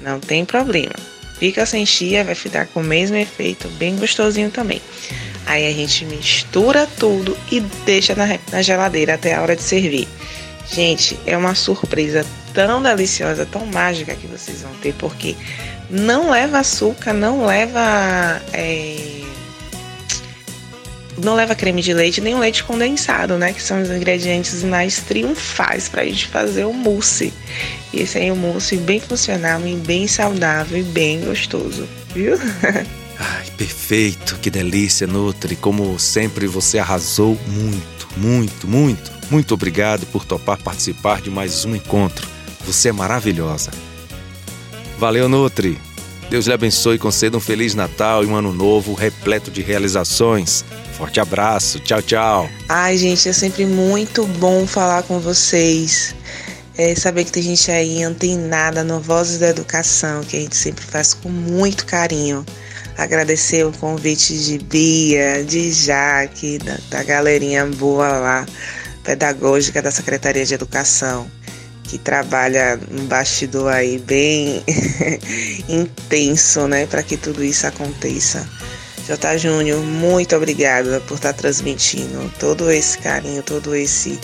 Não 0.00 0.20
tem 0.20 0.44
problema. 0.44 0.94
Fica 1.38 1.66
sem 1.66 1.84
chia, 1.84 2.24
vai 2.24 2.34
ficar 2.34 2.66
com 2.66 2.80
o 2.80 2.84
mesmo 2.84 3.16
efeito, 3.16 3.68
bem 3.70 3.96
gostosinho 3.96 4.50
também. 4.50 4.80
Aí 5.44 5.66
a 5.66 5.72
gente 5.72 6.04
mistura 6.06 6.88
tudo 6.98 7.36
e 7.52 7.60
deixa 7.84 8.14
na, 8.14 8.38
na 8.50 8.62
geladeira 8.62 9.14
até 9.14 9.34
a 9.34 9.42
hora 9.42 9.54
de 9.54 9.62
servir. 9.62 10.08
Gente, 10.72 11.16
é 11.26 11.36
uma 11.36 11.54
surpresa 11.54 12.26
tão 12.52 12.82
deliciosa, 12.82 13.46
tão 13.46 13.64
mágica 13.66 14.16
que 14.16 14.26
vocês 14.26 14.62
vão 14.62 14.74
ter, 14.76 14.94
porque 14.94 15.36
não 15.90 16.30
leva 16.30 16.58
açúcar, 16.58 17.12
não 17.12 17.46
leva. 17.46 18.42
É, 18.52 19.16
não 21.22 21.34
leva 21.34 21.54
creme 21.54 21.80
de 21.80 21.94
leite 21.94 22.20
nem 22.20 22.34
o 22.34 22.38
leite 22.38 22.62
condensado, 22.64 23.38
né? 23.38 23.52
Que 23.52 23.62
são 23.62 23.80
os 23.80 23.90
ingredientes 23.90 24.62
mais 24.62 25.00
triunfais 25.00 25.88
para 25.88 26.02
a 26.02 26.04
gente 26.04 26.26
fazer 26.28 26.64
o 26.64 26.72
mousse. 26.72 27.32
E 27.92 28.00
esse 28.00 28.18
aí 28.18 28.28
é 28.28 28.32
um 28.32 28.36
mousse 28.36 28.76
bem 28.76 29.00
funcional 29.00 29.66
e 29.66 29.74
bem 29.76 30.06
saudável 30.06 30.78
e 30.78 30.82
bem 30.82 31.20
gostoso, 31.20 31.88
viu? 32.14 32.36
Ai, 33.18 33.46
perfeito, 33.56 34.36
que 34.42 34.50
delícia, 34.50 35.06
Nutri. 35.06 35.56
Como 35.56 35.98
sempre, 35.98 36.46
você 36.46 36.78
arrasou 36.78 37.38
muito, 37.46 38.08
muito, 38.16 38.68
muito. 38.68 39.10
Muito 39.30 39.54
obrigado 39.54 40.04
por 40.06 40.24
topar 40.24 40.58
participar 40.58 41.22
de 41.22 41.30
mais 41.30 41.64
um 41.64 41.74
encontro. 41.74 42.28
Você 42.66 42.90
é 42.90 42.92
maravilhosa. 42.92 43.70
Valeu, 44.98 45.28
Nutri. 45.28 45.78
Deus 46.28 46.46
lhe 46.46 46.52
abençoe 46.52 46.96
e 46.96 46.98
conceda 46.98 47.36
um 47.36 47.40
Feliz 47.40 47.74
Natal 47.74 48.24
e 48.24 48.26
um 48.26 48.34
Ano 48.34 48.52
Novo 48.52 48.94
repleto 48.94 49.50
de 49.50 49.62
realizações. 49.62 50.64
Forte 50.96 51.20
abraço, 51.20 51.78
tchau, 51.80 52.02
tchau. 52.02 52.50
Ai, 52.68 52.96
gente, 52.96 53.28
é 53.28 53.32
sempre 53.32 53.64
muito 53.64 54.26
bom 54.26 54.66
falar 54.66 55.02
com 55.04 55.20
vocês. 55.20 56.14
É 56.76 56.94
saber 56.94 57.24
que 57.24 57.32
tem 57.32 57.42
gente 57.42 57.70
aí 57.70 58.02
antenada 58.02 58.82
no 58.82 59.00
Vozes 59.00 59.38
da 59.38 59.48
Educação, 59.48 60.22
que 60.22 60.36
a 60.36 60.40
gente 60.40 60.56
sempre 60.56 60.84
faz 60.84 61.14
com 61.14 61.28
muito 61.28 61.86
carinho 61.86 62.44
agradecer 62.96 63.64
o 63.64 63.72
convite 63.72 64.38
de 64.38 64.58
Bia, 64.58 65.44
de 65.44 65.70
Jaque, 65.70 66.58
da, 66.58 66.78
da 66.88 67.02
galerinha 67.02 67.66
boa 67.66 68.08
lá, 68.08 68.46
pedagógica 69.04 69.82
da 69.82 69.90
Secretaria 69.90 70.44
de 70.44 70.54
Educação, 70.54 71.30
que 71.88 71.98
trabalha 71.98 72.78
no 72.90 73.04
bastidor 73.04 73.72
aí 73.72 73.98
bem 73.98 74.62
intenso, 75.68 76.66
né, 76.66 76.86
para 76.86 77.02
que 77.02 77.16
tudo 77.16 77.44
isso 77.44 77.66
aconteça. 77.66 78.48
J. 79.06 79.38
Júnior, 79.38 79.80
muito 79.82 80.34
obrigada 80.34 81.00
por 81.00 81.14
estar 81.14 81.32
tá 81.32 81.38
transmitindo 81.38 82.30
todo 82.40 82.70
esse 82.70 82.98
carinho, 82.98 83.42
todo 83.42 83.74
esse 83.74 84.18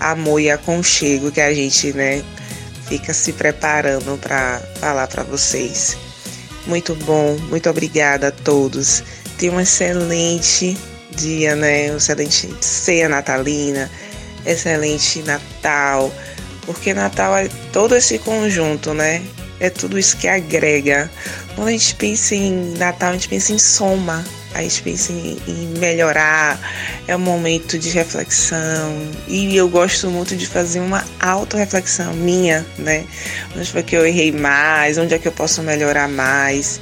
amor 0.00 0.40
e 0.40 0.50
aconchego 0.50 1.30
que 1.30 1.40
a 1.40 1.54
gente, 1.54 1.92
né, 1.92 2.24
fica 2.88 3.14
se 3.14 3.32
preparando 3.32 4.18
para 4.18 4.60
falar 4.80 5.06
para 5.06 5.22
vocês. 5.22 5.96
Muito 6.66 6.94
bom, 6.96 7.36
muito 7.48 7.68
obrigada 7.68 8.28
a 8.28 8.32
todos. 8.32 9.02
Tenha 9.38 9.52
um 9.52 9.60
excelente 9.60 10.76
dia, 11.14 11.54
né? 11.54 11.92
Um 11.92 11.96
excelente 11.96 12.48
ceia 12.60 13.08
natalina, 13.08 13.90
excelente 14.46 15.22
Natal, 15.22 16.12
porque 16.64 16.94
Natal 16.94 17.36
é 17.36 17.48
todo 17.72 17.94
esse 17.94 18.18
conjunto, 18.18 18.92
né? 18.94 19.22
É 19.60 19.70
tudo 19.70 19.98
isso 19.98 20.16
que 20.16 20.26
agrega. 20.26 21.10
Quando 21.54 21.68
a 21.68 21.70
gente 21.70 21.94
pensa 21.94 22.34
em 22.34 22.74
Natal, 22.76 23.10
a 23.10 23.12
gente 23.12 23.28
pensa 23.28 23.52
em 23.52 23.58
soma, 23.58 24.24
a 24.52 24.62
gente 24.62 24.82
pensa 24.82 25.12
em, 25.12 25.38
em 25.46 25.78
melhorar, 25.78 26.58
é 27.06 27.16
um 27.16 27.20
momento 27.20 27.78
de 27.78 27.90
reflexão. 27.90 29.10
E 29.28 29.56
eu 29.56 29.68
gosto 29.68 30.10
muito 30.10 30.36
de 30.36 30.46
fazer 30.46 30.80
uma 30.80 31.04
autorreflexão 31.20 32.12
minha, 32.14 32.66
né? 32.78 33.04
Onde 33.56 33.70
foi 33.70 33.82
que 33.82 33.96
eu 33.96 34.06
errei 34.06 34.32
mais, 34.32 34.98
onde 34.98 35.14
é 35.14 35.18
que 35.18 35.28
eu 35.28 35.32
posso 35.32 35.62
melhorar 35.62 36.08
mais. 36.08 36.80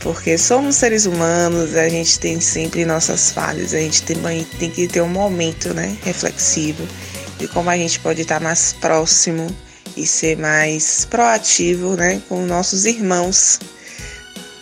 Porque 0.00 0.38
somos 0.38 0.76
seres 0.76 1.06
humanos, 1.06 1.76
a 1.76 1.88
gente 1.88 2.20
tem 2.20 2.40
sempre 2.40 2.84
nossas 2.84 3.32
falhas, 3.32 3.74
a 3.74 3.78
gente 3.78 4.02
tem, 4.02 4.16
tem 4.58 4.70
que 4.70 4.86
ter 4.86 5.02
um 5.02 5.08
momento 5.08 5.74
né, 5.74 5.96
reflexivo 6.04 6.86
de 7.38 7.48
como 7.48 7.70
a 7.70 7.76
gente 7.76 8.00
pode 8.00 8.22
estar 8.22 8.40
mais 8.40 8.72
próximo 8.72 9.46
e 9.96 10.06
ser 10.06 10.36
mais 10.36 11.04
proativo 11.04 11.96
né, 11.96 12.20
com 12.28 12.44
nossos 12.44 12.84
irmãos 12.84 13.58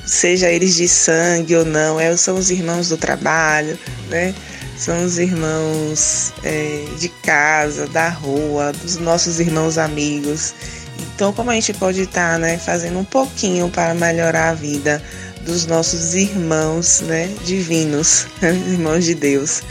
seja 0.07 0.49
eles 0.49 0.77
de 0.77 0.87
sangue 0.87 1.57
ou 1.57 1.65
não, 1.65 1.99
é, 1.99 2.17
são 2.17 2.37
os 2.37 2.49
irmãos 2.49 2.89
do 2.89 2.97
trabalho, 2.97 3.77
né? 4.09 4.33
São 4.79 5.05
os 5.05 5.19
irmãos 5.19 6.33
é, 6.45 6.85
de 6.99 7.09
casa, 7.09 7.87
da 7.89 8.09
rua, 8.09 8.73
dos 8.73 8.97
nossos 8.99 9.41
irmãos 9.41 9.79
amigos. 9.79 10.55
Então, 10.99 11.33
como 11.33 11.51
a 11.51 11.55
gente 11.55 11.73
pode 11.75 12.03
estar, 12.03 12.39
né, 12.39 12.59
fazendo 12.59 12.99
um 12.99 13.05
pouquinho 13.05 13.69
para 13.69 13.95
melhorar 13.95 14.51
a 14.51 14.55
vida 14.55 15.03
dos 15.45 15.67
nossos 15.67 16.15
irmãos, 16.15 17.01
né, 17.01 17.35
divinos, 17.45 18.27
irmãos 18.43 19.05
de 19.05 19.15
Deus. 19.15 19.63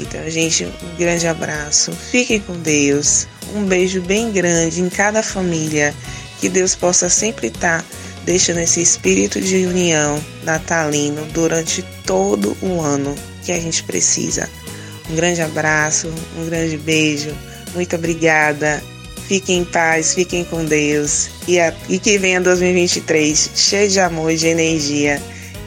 Então, 0.00 0.28
gente, 0.28 0.64
um 0.64 0.96
grande 0.98 1.26
abraço. 1.26 1.92
Fiquem 1.92 2.40
com 2.40 2.58
Deus. 2.58 3.26
Um 3.54 3.64
beijo 3.64 4.00
bem 4.02 4.32
grande 4.32 4.80
em 4.80 4.88
cada 4.88 5.22
família. 5.22 5.94
Que 6.40 6.48
Deus 6.48 6.74
possa 6.74 7.08
sempre 7.08 7.48
estar 7.48 7.84
deixando 8.24 8.60
esse 8.60 8.80
espírito 8.80 9.40
de 9.40 9.66
união 9.66 10.22
natalino 10.42 11.24
durante 11.26 11.82
todo 12.06 12.56
o 12.60 12.80
ano 12.80 13.14
que 13.44 13.52
a 13.52 13.60
gente 13.60 13.82
precisa. 13.84 14.48
Um 15.10 15.14
grande 15.14 15.42
abraço, 15.42 16.12
um 16.38 16.46
grande 16.46 16.76
beijo, 16.78 17.34
muito 17.74 17.94
obrigada. 17.94 18.82
Fiquem 19.28 19.60
em 19.60 19.64
paz, 19.64 20.14
fiquem 20.14 20.44
com 20.44 20.64
Deus 20.64 21.30
e, 21.48 21.58
a, 21.58 21.72
e 21.88 21.98
que 21.98 22.18
venha 22.18 22.40
2023 22.40 23.50
cheio 23.54 23.88
de 23.88 23.98
amor 23.98 24.30
e 24.30 24.36
de 24.36 24.48
energia 24.48 25.22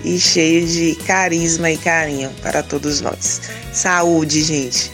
e 0.07 0.19
cheio 0.19 0.65
de 0.65 0.95
carisma 1.05 1.69
e 1.69 1.77
carinho 1.77 2.29
para 2.41 2.63
todos 2.63 3.01
nós. 3.01 3.41
Saúde, 3.73 4.41
gente! 4.41 4.91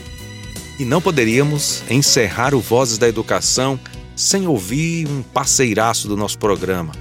E 0.79 0.85
não 0.85 0.99
poderíamos 0.99 1.83
encerrar 1.89 2.55
o 2.55 2.59
Vozes 2.59 2.97
da 2.97 3.07
Educação 3.07 3.79
sem 4.15 4.47
ouvir 4.47 5.07
um 5.07 5.21
parceiraço 5.21 6.07
do 6.07 6.17
nosso 6.17 6.37
programa, 6.37 6.93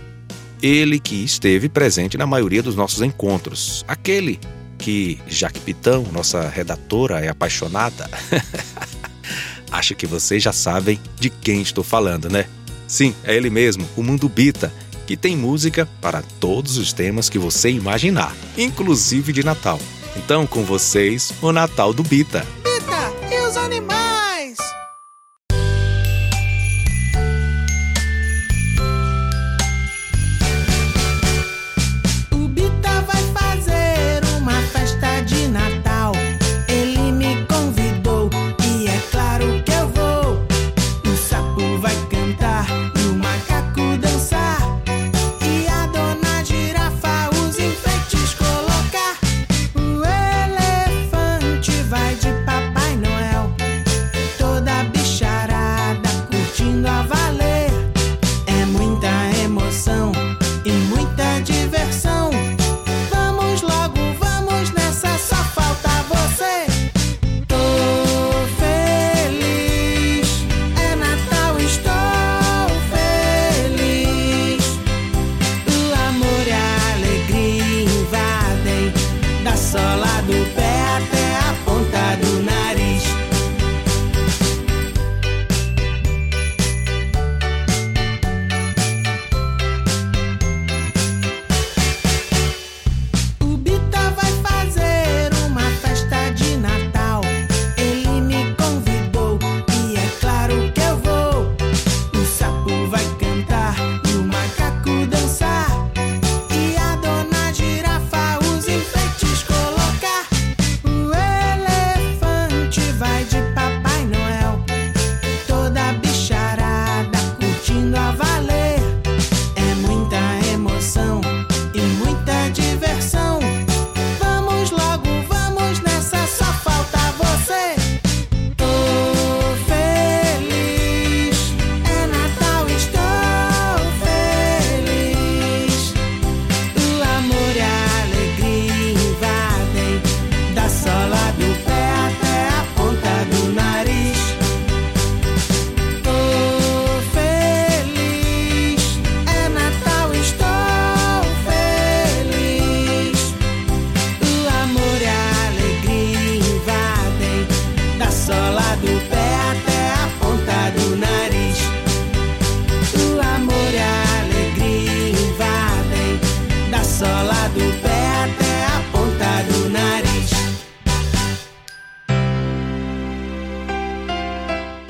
ele 0.63 0.99
que 0.99 1.25
esteve 1.25 1.69
presente 1.69 2.19
na 2.19 2.27
maioria 2.27 2.63
dos 2.63 2.77
nossos 2.77 3.01
encontros. 3.01 3.85
Aquele 3.89 4.39
que 4.79 5.19
Jaque 5.27 5.61
Pitão, 5.61 6.07
nossa 6.13 6.49
redatora, 6.49 7.21
é 7.21 7.29
apaixonada. 7.29 8.11
Acho 9.71 9.95
que 9.95 10.07
vocês 10.07 10.43
já 10.43 10.53
sabem 10.53 11.01
de 11.19 11.31
quem 11.31 11.63
estou 11.63 11.83
falando, 11.83 12.29
né? 12.29 12.45
Sim, 12.87 13.15
é 13.25 13.35
ele 13.35 13.49
mesmo, 13.49 13.89
o 13.97 14.03
Mundo 14.03 14.29
Bita, 14.29 14.73
que 15.07 15.17
tem 15.17 15.37
música 15.37 15.89
para 16.01 16.23
todos 16.41 16.77
os 16.77 16.93
temas 16.93 17.29
que 17.29 17.39
você 17.39 17.71
imaginar, 17.71 18.35
inclusive 18.57 19.33
de 19.33 19.45
Natal. 19.45 19.81
Então, 20.17 20.47
com 20.47 20.63
vocês, 20.63 21.33
o 21.41 21.53
Natal 21.53 21.93
do 21.93 22.03
Bita. 22.03 22.62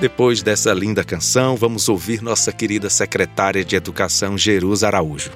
Depois 0.03 0.43
dessa 0.43 0.75
linda 0.75 1.05
canção, 1.05 1.55
vamos 1.55 1.89
ouvir 1.89 2.23
nossa 2.23 2.51
querida 2.51 2.91
secretária 2.91 3.65
de 3.65 3.77
Educação, 3.77 4.37
Jerusa 4.37 4.89
Araújo. 4.89 5.31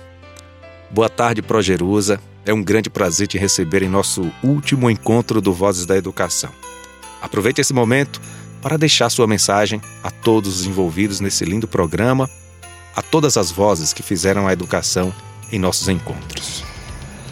Boa 0.90 1.08
tarde, 1.08 1.40
Pro 1.40 1.62
Jerusa. 1.62 2.20
É 2.44 2.52
um 2.52 2.64
grande 2.64 2.90
prazer 2.90 3.28
te 3.28 3.38
receber 3.38 3.84
em 3.84 3.88
nosso 3.88 4.28
último 4.42 4.90
encontro 4.90 5.40
do 5.40 5.52
Vozes 5.52 5.86
da 5.86 5.96
Educação. 5.96 6.50
Aproveite 7.22 7.60
esse 7.60 7.72
momento 7.72 8.20
para 8.60 8.76
deixar 8.76 9.08
sua 9.08 9.28
mensagem 9.28 9.80
a 10.02 10.10
todos 10.10 10.58
os 10.62 10.66
envolvidos 10.66 11.20
nesse 11.20 11.44
lindo 11.44 11.68
programa, 11.68 12.28
a 12.96 13.00
todas 13.00 13.36
as 13.36 13.52
vozes 13.52 13.92
que 13.92 14.02
fizeram 14.02 14.48
a 14.48 14.52
educação 14.52 15.14
em 15.52 15.60
nossos 15.60 15.88
encontros. 15.88 16.65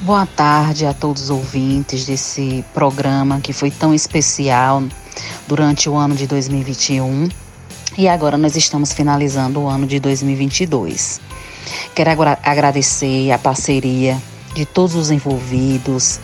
Boa 0.04 0.26
tarde 0.26 0.84
a 0.84 0.92
todos 0.92 1.22
os 1.22 1.30
ouvintes 1.30 2.04
desse 2.04 2.62
programa 2.74 3.40
que 3.40 3.54
foi 3.54 3.70
tão 3.70 3.94
especial 3.94 4.82
durante 5.48 5.88
o 5.88 5.96
ano 5.96 6.14
de 6.14 6.26
2021 6.26 7.30
e 7.96 8.06
agora 8.06 8.36
nós 8.36 8.54
estamos 8.54 8.92
finalizando 8.92 9.60
o 9.60 9.66
ano 9.66 9.86
de 9.86 9.98
2022. 9.98 11.22
Quero 11.94 12.10
agradecer 12.42 13.32
a 13.32 13.38
parceria 13.38 14.20
de 14.54 14.66
todos 14.66 14.94
os 14.94 15.10
envolvidos, 15.10 16.20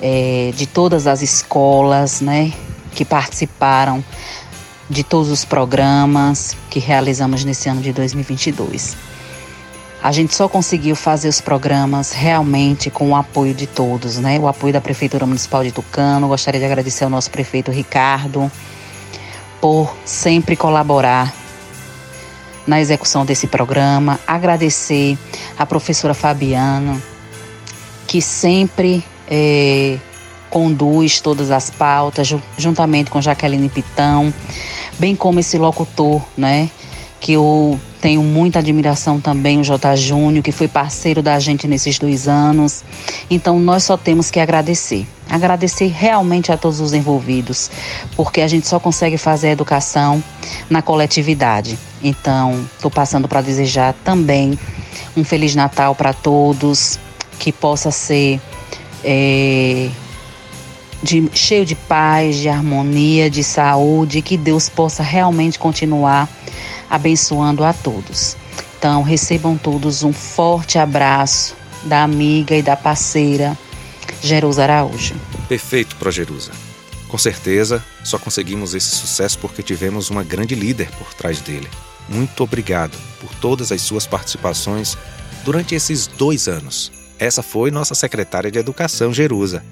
é, 0.00 0.52
de 0.54 0.68
todas 0.68 1.08
as 1.08 1.20
escolas, 1.20 2.20
né, 2.20 2.52
que 2.94 3.04
participaram 3.04 4.04
de 4.88 5.02
todos 5.02 5.32
os 5.32 5.44
programas 5.44 6.56
que 6.70 6.78
realizamos 6.78 7.44
nesse 7.44 7.68
ano 7.68 7.80
de 7.80 7.92
2022. 7.92 9.15
A 10.06 10.12
gente 10.12 10.36
só 10.36 10.48
conseguiu 10.48 10.94
fazer 10.94 11.28
os 11.28 11.40
programas 11.40 12.12
realmente 12.12 12.90
com 12.90 13.10
o 13.10 13.16
apoio 13.16 13.52
de 13.52 13.66
todos, 13.66 14.18
né? 14.18 14.38
O 14.38 14.46
apoio 14.46 14.72
da 14.72 14.80
Prefeitura 14.80 15.26
Municipal 15.26 15.64
de 15.64 15.72
Tucano. 15.72 16.28
Gostaria 16.28 16.60
de 16.60 16.64
agradecer 16.64 17.02
ao 17.02 17.10
nosso 17.10 17.28
prefeito 17.28 17.72
Ricardo 17.72 18.48
por 19.60 19.92
sempre 20.04 20.54
colaborar 20.54 21.34
na 22.68 22.80
execução 22.80 23.26
desse 23.26 23.48
programa. 23.48 24.20
Agradecer 24.24 25.18
à 25.58 25.66
professora 25.66 26.14
Fabiana, 26.14 27.02
que 28.06 28.22
sempre 28.22 29.04
é, 29.26 29.98
conduz 30.48 31.20
todas 31.20 31.50
as 31.50 31.68
pautas, 31.68 32.32
juntamente 32.56 33.10
com 33.10 33.20
Jaqueline 33.20 33.68
Pitão, 33.68 34.32
bem 35.00 35.16
como 35.16 35.40
esse 35.40 35.58
locutor, 35.58 36.22
né? 36.36 36.70
Que 37.18 37.32
eu 37.32 37.80
tenho 38.06 38.22
muita 38.22 38.60
admiração 38.60 39.20
também, 39.20 39.58
o 39.58 39.64
J. 39.64 39.96
Júnior, 39.96 40.40
que 40.40 40.52
foi 40.52 40.68
parceiro 40.68 41.20
da 41.20 41.40
gente 41.40 41.66
nesses 41.66 41.98
dois 41.98 42.28
anos. 42.28 42.84
Então, 43.28 43.58
nós 43.58 43.82
só 43.82 43.96
temos 43.96 44.30
que 44.30 44.38
agradecer. 44.38 45.04
Agradecer 45.28 45.88
realmente 45.88 46.52
a 46.52 46.56
todos 46.56 46.78
os 46.78 46.92
envolvidos, 46.92 47.68
porque 48.14 48.42
a 48.42 48.46
gente 48.46 48.68
só 48.68 48.78
consegue 48.78 49.18
fazer 49.18 49.48
a 49.48 49.50
educação 49.50 50.22
na 50.70 50.80
coletividade. 50.82 51.76
Então, 52.00 52.64
estou 52.76 52.92
passando 52.92 53.26
para 53.26 53.40
desejar 53.40 53.92
também 54.04 54.56
um 55.16 55.24
Feliz 55.24 55.56
Natal 55.56 55.92
para 55.92 56.12
todos, 56.12 57.00
que 57.40 57.50
possa 57.50 57.90
ser 57.90 58.40
é, 59.02 59.90
de, 61.06 61.30
cheio 61.32 61.64
de 61.64 61.76
paz, 61.76 62.36
de 62.36 62.48
harmonia, 62.48 63.30
de 63.30 63.44
saúde, 63.44 64.20
que 64.20 64.36
Deus 64.36 64.68
possa 64.68 65.02
realmente 65.02 65.58
continuar 65.58 66.28
abençoando 66.90 67.64
a 67.64 67.72
todos. 67.72 68.36
Então, 68.76 69.02
recebam 69.02 69.56
todos 69.56 70.02
um 70.02 70.12
forte 70.12 70.78
abraço 70.78 71.56
da 71.84 72.02
amiga 72.02 72.56
e 72.56 72.62
da 72.62 72.76
parceira 72.76 73.56
Jerusa 74.20 74.64
Araújo. 74.64 75.14
Perfeito, 75.48 75.94
Projerusa. 75.96 76.50
Com 77.08 77.16
certeza, 77.16 77.82
só 78.02 78.18
conseguimos 78.18 78.74
esse 78.74 78.90
sucesso 78.90 79.38
porque 79.38 79.62
tivemos 79.62 80.10
uma 80.10 80.24
grande 80.24 80.56
líder 80.56 80.90
por 80.98 81.14
trás 81.14 81.40
dele. 81.40 81.68
Muito 82.08 82.42
obrigado 82.42 82.98
por 83.20 83.32
todas 83.36 83.70
as 83.70 83.80
suas 83.80 84.06
participações 84.06 84.98
durante 85.44 85.74
esses 85.74 86.08
dois 86.08 86.48
anos. 86.48 86.90
Essa 87.16 87.42
foi 87.42 87.70
nossa 87.70 87.94
secretária 87.94 88.50
de 88.50 88.58
Educação, 88.58 89.12
Jerusa. 89.12 89.64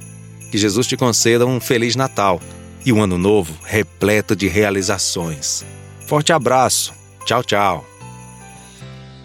Que 0.54 0.58
Jesus 0.58 0.86
te 0.86 0.96
conceda 0.96 1.44
um 1.44 1.58
Feliz 1.58 1.96
Natal 1.96 2.40
e 2.86 2.92
um 2.92 3.02
Ano 3.02 3.18
Novo 3.18 3.52
repleto 3.64 4.36
de 4.36 4.46
realizações. 4.46 5.64
Forte 6.06 6.32
abraço 6.32 6.94
Tchau, 7.26 7.42
tchau. 7.42 7.84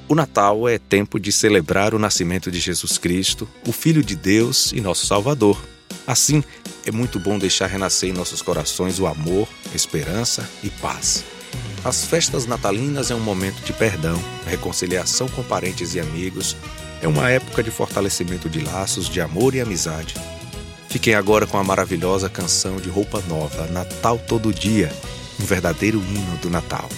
O 0.08 0.16
Natal 0.16 0.68
é 0.68 0.80
tempo 0.80 1.20
de 1.20 1.32
celebrar 1.32 1.94
o 1.94 2.00
nascimento 2.00 2.50
de 2.50 2.60
Jesus 2.60 2.98
Cristo, 2.98 3.48
o 3.68 3.72
Filho 3.72 4.04
de 4.04 4.16
Deus 4.16 4.72
e 4.72 4.82
nosso 4.82 5.06
Salvador. 5.06 5.64
Assim, 6.08 6.44
é 6.84 6.90
muito 6.90 7.20
bom 7.20 7.38
deixar 7.38 7.68
renascer 7.68 8.10
em 8.10 8.14
nossos 8.14 8.42
corações 8.42 8.98
o 9.00 9.06
amor, 9.06 9.48
esperança 9.72 10.50
e 10.64 10.72
paz. 10.72 11.24
As 11.86 12.06
festas 12.06 12.48
natalinas 12.48 13.12
é 13.12 13.16
um 13.16 13.20
momento 13.20 13.62
de 13.64 13.72
perdão, 13.72 14.20
reconciliação 14.48 15.28
com 15.30 15.44
parentes 15.44 15.94
e 15.94 16.00
amigos, 16.00 16.58
é 17.04 17.08
uma 17.08 17.30
época 17.30 17.62
de 17.62 17.70
fortalecimento 17.70 18.50
de 18.50 18.62
laços 18.62 19.08
de 19.08 19.22
amor 19.22 19.54
e 19.54 19.62
amizade. 19.62 20.16
Fiquem 20.90 21.14
agora 21.14 21.46
com 21.46 21.58
a 21.58 21.64
maravilhosa 21.64 22.28
canção 22.28 22.78
de 22.78 22.90
roupa 22.90 23.22
nova, 23.28 23.68
Natal 23.68 24.18
Todo 24.18 24.54
Dia, 24.54 24.92
um 25.40 25.46
verdadeiro 25.46 26.00
hino 26.00 26.38
do 26.38 26.50
Natal. 26.50 26.90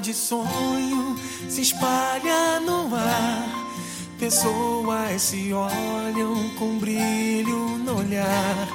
de 0.00 0.14
sonho 0.14 1.16
se 1.48 1.60
espalha. 1.60 2.59
Pessoas 4.20 5.22
se 5.22 5.52
olham 5.54 6.50
com 6.58 6.78
brilho 6.78 7.78
no 7.78 8.00
olhar. 8.00 8.68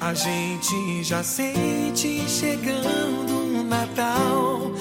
A 0.00 0.12
gente 0.12 1.04
já 1.04 1.22
sente 1.22 2.28
chegando 2.28 3.60
o 3.60 3.62
Natal. 3.62 4.72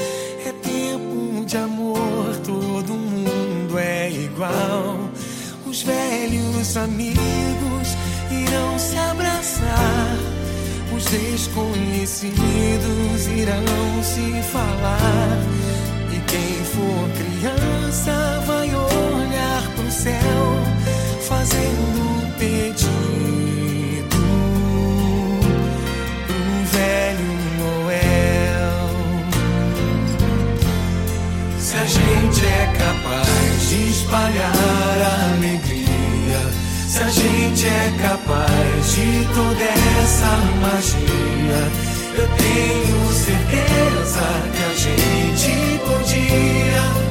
É 0.43 0.51
tempo 0.53 1.45
de 1.45 1.55
amor, 1.55 2.35
todo 2.43 2.93
mundo 2.93 3.77
é 3.77 4.09
igual. 4.09 5.07
Os 5.67 5.83
velhos 5.83 6.75
amigos 6.77 7.95
irão 8.31 8.79
se 8.79 8.97
abraçar. 8.97 10.17
Os 10.97 11.05
desconhecidos 11.05 13.27
irão 13.27 14.01
se 14.01 14.41
falar. 14.51 15.37
Quem 16.27 16.63
for 16.63 17.07
criança 17.17 18.41
vai 18.47 18.73
olhar 18.73 18.90
céu, 19.91 20.63
fazendo 21.27 22.01
um 22.01 22.31
pedido 22.39 22.87
pro 26.25 26.65
velho 26.71 27.33
Noel. 27.59 28.89
Se 31.59 31.75
a 31.75 31.85
gente 31.85 32.45
é 32.45 32.73
capaz 32.77 33.69
de 33.69 33.89
espalhar 33.89 34.97
a 35.01 35.33
alegria, 35.35 36.41
se 36.87 36.99
a 37.03 37.09
gente 37.09 37.67
é 37.67 37.93
capaz 38.01 38.93
de 38.93 39.27
toda 39.35 39.63
essa 40.01 40.37
magia. 40.61 41.61
Eu 42.17 42.27
tenho 42.37 43.13
certeza 43.13 44.23
que 44.53 44.63
a 44.63 44.73
gente 44.73 45.79
podia 45.85 47.10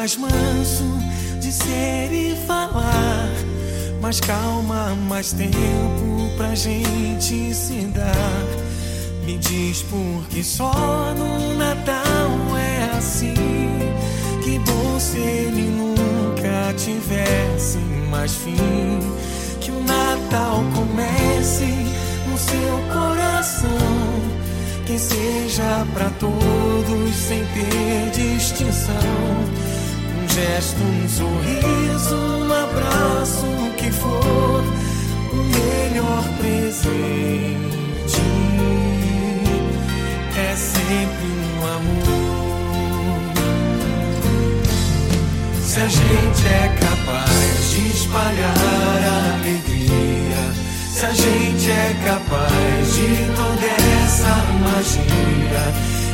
Mais 0.00 0.16
manso 0.16 0.98
de 1.40 1.52
ser 1.52 2.10
e 2.10 2.34
falar. 2.46 3.28
Mais 4.00 4.18
calma, 4.18 4.96
mais 5.06 5.34
tempo 5.34 6.34
pra 6.38 6.54
gente 6.54 7.54
se 7.54 7.82
dar. 7.94 8.46
Me 9.26 9.36
diz 9.36 9.82
por 9.82 10.26
que 10.30 10.42
só 10.42 10.72
no 11.18 11.54
Natal 11.54 12.56
é 12.56 12.96
assim. 12.96 13.34
Que 14.42 14.58
bom 14.60 14.98
se 14.98 15.18
ele 15.18 15.68
nunca 15.68 16.72
tivesse 16.78 17.76
mais 18.10 18.34
fim. 18.34 18.56
Que 19.60 19.70
o 19.70 19.82
Natal 19.84 20.64
comece 20.74 21.74
no 22.26 22.38
seu 22.38 22.78
coração. 22.90 23.68
Que 24.86 24.98
seja 24.98 25.86
para 25.92 26.08
todos 26.18 27.14
sem 27.16 27.44
ter 27.44 28.10
distinção. 28.14 29.69
Gesto, 30.40 30.82
um 30.82 31.06
sorriso, 31.06 32.16
um 32.16 32.50
abraço, 32.50 33.44
o 33.44 33.74
que 33.74 33.90
for, 33.92 34.64
o 35.32 35.36
melhor 35.36 36.24
presente 36.38 38.22
é 40.34 40.56
sempre 40.56 41.26
um 41.26 41.66
amor. 41.66 43.20
Se 45.62 45.80
a 45.80 45.88
gente 45.88 46.46
é 46.46 46.68
capaz 46.80 47.70
de 47.72 47.88
espalhar 47.88 49.00
a 49.04 49.34
alegria, 49.34 50.42
se 50.90 51.04
a 51.04 51.12
gente 51.12 51.70
é 51.70 51.94
capaz 52.06 52.94
de 52.94 53.26
toda 53.36 53.66
essa 54.04 54.34
magia, 54.64 55.64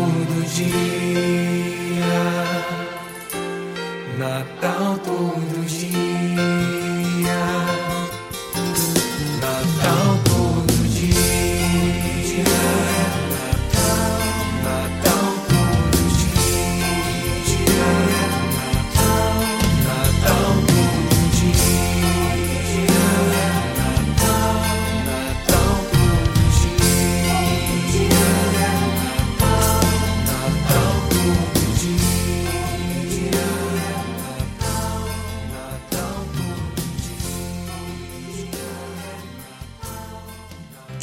todo 0.00 0.42
dia. 0.48 0.72
Natal 4.18 4.98
todo 5.04 5.66
dia. 5.66 6.09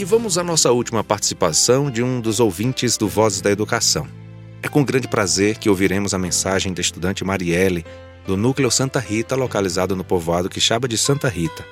Vamos 0.07 0.37
à 0.37 0.43
nossa 0.43 0.71
última 0.71 1.03
participação 1.03 1.91
de 1.91 2.01
um 2.01 2.21
dos 2.21 2.39
ouvintes 2.39 2.95
do 2.95 3.09
Vozes 3.09 3.41
da 3.41 3.51
Educação. 3.51 4.07
É 4.63 4.69
com 4.69 4.81
grande 4.81 5.05
prazer 5.05 5.57
que 5.57 5.69
ouviremos 5.69 6.13
a 6.13 6.17
mensagem 6.17 6.73
da 6.73 6.79
estudante 6.79 7.25
Marielle, 7.25 7.85
do 8.25 8.37
Núcleo 8.37 8.71
Santa 8.71 9.01
Rita, 9.01 9.35
localizado 9.35 9.97
no 9.97 10.05
povoado 10.05 10.47
Quixaba 10.47 10.87
de 10.87 10.97
Santa 10.97 11.27
Rita. 11.27 11.65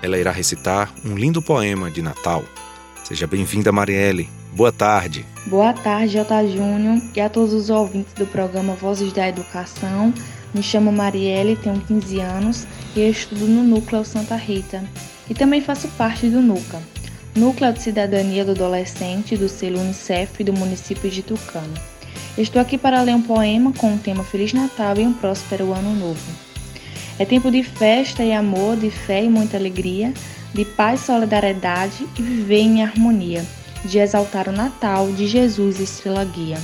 Ela 0.00 0.16
irá 0.16 0.30
recitar 0.30 0.94
um 1.04 1.16
lindo 1.16 1.42
poema 1.42 1.90
de 1.90 2.00
Natal. 2.00 2.44
Seja 3.02 3.26
bem-vinda, 3.26 3.72
Marielle. 3.72 4.30
Boa 4.52 4.70
tarde. 4.70 5.26
Boa 5.44 5.72
tarde, 5.72 6.12
Jota 6.12 6.46
Júnior 6.46 7.02
e 7.12 7.20
a 7.20 7.28
todos 7.28 7.52
os 7.52 7.70
ouvintes 7.70 8.14
do 8.14 8.26
programa 8.26 8.74
Vozes 8.74 9.12
da 9.12 9.28
Educação. 9.28 10.14
Me 10.54 10.62
chamo 10.62 10.92
Marielle, 10.92 11.56
tenho 11.56 11.80
15 11.80 12.20
anos 12.20 12.66
e 12.94 13.00
estudo 13.00 13.48
no 13.48 13.64
Núcleo 13.64 14.04
Santa 14.04 14.36
Rita. 14.36 14.84
E 15.28 15.34
também 15.34 15.60
faço 15.60 15.88
parte 15.88 16.28
do 16.28 16.40
NUCA, 16.40 16.80
Núcleo 17.38 17.72
de 17.72 17.80
Cidadania 17.80 18.44
do 18.44 18.50
Adolescente 18.50 19.36
do 19.36 19.48
selo 19.48 19.78
Unicef 19.78 20.42
do 20.42 20.52
município 20.52 21.08
de 21.08 21.22
Tucano. 21.22 21.72
Estou 22.36 22.60
aqui 22.60 22.76
para 22.76 23.00
ler 23.00 23.14
um 23.14 23.22
poema 23.22 23.72
com 23.72 23.94
o 23.94 23.98
tema 23.98 24.24
Feliz 24.24 24.52
Natal 24.52 24.98
e 24.98 25.06
um 25.06 25.12
próspero 25.12 25.72
Ano 25.72 25.94
Novo. 25.94 26.32
É 27.16 27.24
tempo 27.24 27.48
de 27.48 27.62
festa 27.62 28.24
e 28.24 28.32
amor, 28.32 28.76
de 28.76 28.90
fé 28.90 29.22
e 29.22 29.28
muita 29.28 29.56
alegria, 29.56 30.12
de 30.52 30.64
paz, 30.64 31.02
solidariedade 31.02 32.08
e 32.18 32.22
viver 32.22 32.58
em 32.58 32.82
harmonia, 32.82 33.46
de 33.84 34.00
exaltar 34.00 34.48
o 34.48 34.52
Natal 34.52 35.12
de 35.12 35.28
Jesus 35.28 35.78
estrela 35.78 36.24
guia. 36.24 36.58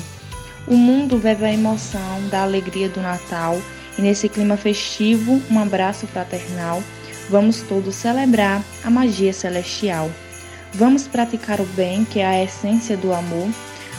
O 0.66 0.76
mundo 0.76 1.18
vive 1.18 1.44
a 1.44 1.54
emoção 1.54 2.28
da 2.32 2.42
alegria 2.42 2.88
do 2.88 3.00
Natal 3.00 3.62
e 3.96 4.02
nesse 4.02 4.28
clima 4.28 4.56
festivo, 4.56 5.40
um 5.48 5.60
abraço 5.60 6.08
fraternal, 6.08 6.82
vamos 7.30 7.62
todos 7.62 7.94
celebrar 7.94 8.60
a 8.82 8.90
magia 8.90 9.32
celestial. 9.32 10.10
Vamos 10.74 11.06
praticar 11.06 11.60
o 11.60 11.66
bem, 11.66 12.04
que 12.04 12.18
é 12.18 12.26
a 12.26 12.42
essência 12.42 12.96
do 12.96 13.12
amor. 13.12 13.48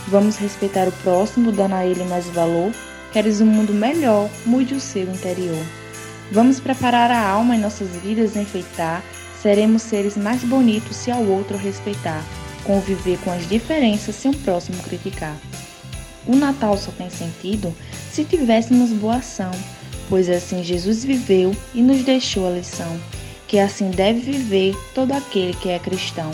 Vamos 0.09 0.35
respeitar 0.35 0.85
o 0.89 0.91
próximo, 0.91 1.49
dando 1.49 1.73
a 1.73 1.85
ele 1.85 2.03
mais 2.03 2.25
valor. 2.27 2.69
Queres 3.13 3.39
um 3.39 3.45
mundo 3.45 3.73
melhor, 3.73 4.29
mude 4.45 4.73
o 4.73 4.79
seu 4.81 5.03
interior. 5.03 5.65
Vamos 6.33 6.59
preparar 6.59 7.09
a 7.11 7.29
alma 7.29 7.55
em 7.55 7.61
nossas 7.61 7.87
vidas 7.95 8.35
enfeitar. 8.35 9.01
Seremos 9.41 9.83
seres 9.83 10.17
mais 10.17 10.43
bonitos 10.43 10.97
se 10.97 11.09
ao 11.09 11.23
outro 11.23 11.57
respeitar. 11.57 12.21
Conviver 12.65 13.19
com 13.19 13.31
as 13.31 13.47
diferenças 13.47 14.15
sem 14.15 14.31
o 14.31 14.37
próximo 14.39 14.83
criticar. 14.83 15.37
O 16.27 16.35
Natal 16.35 16.77
só 16.77 16.91
tem 16.91 17.09
sentido 17.09 17.73
se 18.11 18.25
tivéssemos 18.25 18.89
boa 18.89 19.17
ação, 19.17 19.51
pois 20.09 20.29
assim 20.29 20.61
Jesus 20.61 21.05
viveu 21.05 21.55
e 21.73 21.81
nos 21.81 22.03
deixou 22.03 22.47
a 22.47 22.51
lição, 22.51 22.99
que 23.47 23.59
assim 23.59 23.91
deve 23.91 24.19
viver 24.19 24.75
todo 24.93 25.13
aquele 25.13 25.53
que 25.53 25.69
é 25.69 25.79
cristão. 25.79 26.31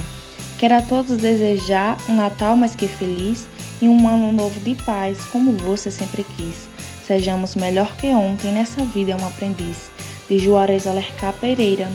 Quero 0.61 0.75
a 0.75 0.81
todos 0.83 1.17
desejar 1.17 1.97
um 2.07 2.15
Natal 2.15 2.55
mais 2.55 2.75
que 2.75 2.87
feliz 2.87 3.47
e 3.81 3.87
um 3.87 4.07
ano 4.07 4.31
novo 4.31 4.59
de 4.59 4.75
paz, 4.75 5.17
como 5.31 5.53
você 5.53 5.89
sempre 5.89 6.23
quis. 6.37 6.69
Sejamos 7.03 7.55
melhor 7.55 7.97
que 7.97 8.05
ontem, 8.09 8.51
nessa 8.51 8.85
vida 8.85 9.13
é 9.13 9.15
um 9.15 9.25
aprendiz. 9.25 9.89
De 10.29 10.37
Juarez 10.37 10.85
Alercá 10.85 11.33
Pereira. 11.33 11.91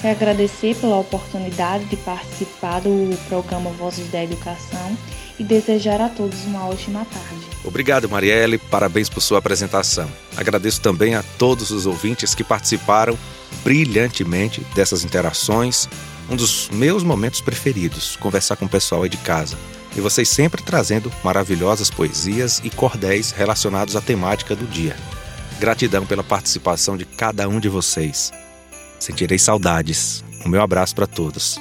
Quero 0.00 0.14
agradecer 0.14 0.76
pela 0.76 0.96
oportunidade 0.96 1.86
de 1.86 1.96
participar 1.96 2.82
do 2.82 3.18
programa 3.28 3.70
Vozes 3.70 4.08
da 4.12 4.22
Educação 4.22 4.96
e 5.36 5.42
desejar 5.42 6.00
a 6.00 6.08
todos 6.08 6.44
uma 6.44 6.68
ótima 6.68 7.04
tarde. 7.06 7.44
Obrigado, 7.64 8.08
Marielle. 8.08 8.58
Parabéns 8.58 9.08
por 9.08 9.22
sua 9.22 9.40
apresentação. 9.40 10.08
Agradeço 10.36 10.80
também 10.80 11.16
a 11.16 11.24
todos 11.36 11.72
os 11.72 11.84
ouvintes 11.84 12.32
que 12.32 12.44
participaram 12.44 13.18
brilhantemente 13.64 14.60
dessas 14.72 15.02
interações. 15.02 15.88
Um 16.30 16.36
dos 16.36 16.68
meus 16.70 17.02
momentos 17.02 17.40
preferidos, 17.40 18.16
conversar 18.16 18.56
com 18.56 18.64
o 18.64 18.68
pessoal 18.68 19.02
aí 19.02 19.08
de 19.08 19.18
casa. 19.18 19.58
E 19.96 20.00
vocês 20.00 20.28
sempre 20.28 20.62
trazendo 20.62 21.12
maravilhosas 21.22 21.90
poesias 21.90 22.60
e 22.64 22.70
cordéis 22.70 23.30
relacionados 23.30 23.94
à 23.94 24.00
temática 24.00 24.56
do 24.56 24.66
dia. 24.66 24.96
Gratidão 25.60 26.04
pela 26.04 26.24
participação 26.24 26.96
de 26.96 27.04
cada 27.04 27.48
um 27.48 27.60
de 27.60 27.68
vocês. 27.68 28.32
Sentirei 28.98 29.38
saudades. 29.38 30.24
O 30.44 30.48
meu 30.48 30.62
abraço 30.62 30.94
para 30.94 31.06
todos. 31.06 31.58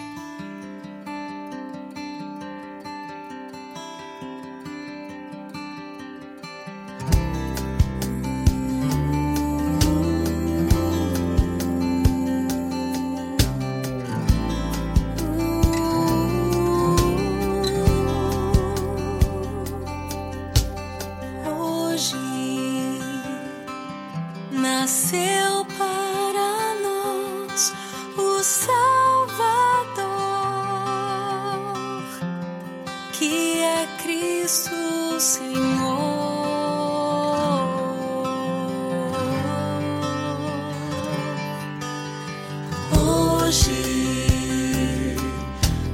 Hoje. 43.53 45.15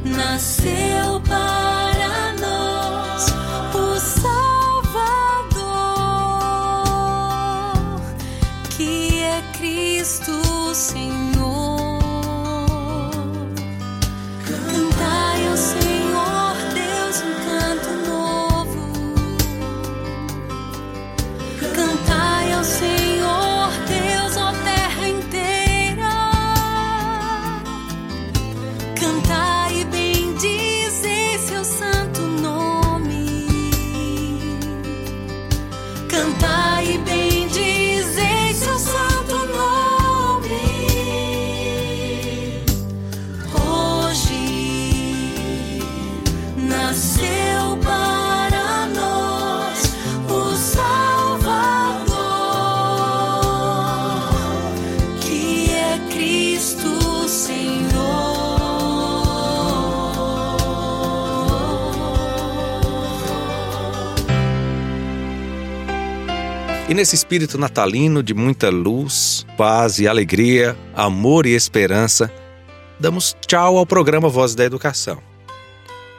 Nasceu 0.06 0.89
nesse 67.00 67.16
espírito 67.16 67.58
natalino 67.58 68.22
de 68.22 68.34
muita 68.34 68.70
luz, 68.70 69.46
paz 69.56 70.00
e 70.00 70.08
alegria, 70.08 70.78
amor 70.94 71.46
e 71.46 71.56
esperança, 71.56 72.30
damos 73.00 73.34
tchau 73.48 73.78
ao 73.78 73.86
programa 73.86 74.28
Voz 74.28 74.54
da 74.54 74.66
Educação. 74.66 75.18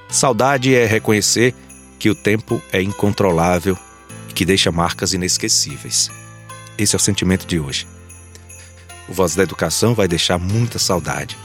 Saudade 0.08 0.74
é 0.74 0.86
reconhecer 0.86 1.54
que 1.98 2.08
o 2.08 2.14
tempo 2.14 2.62
é 2.72 2.80
incontrolável 2.80 3.76
e 4.30 4.32
que 4.32 4.46
deixa 4.46 4.72
marcas 4.72 5.12
inesquecíveis. 5.12 6.08
Esse 6.78 6.96
é 6.96 6.98
o 6.98 6.98
sentimento 6.98 7.46
de 7.46 7.60
hoje. 7.60 7.86
O 9.06 9.12
Voz 9.12 9.34
da 9.34 9.42
Educação 9.42 9.94
vai 9.94 10.08
deixar 10.08 10.38
muita 10.38 10.78
saudade. 10.78 11.36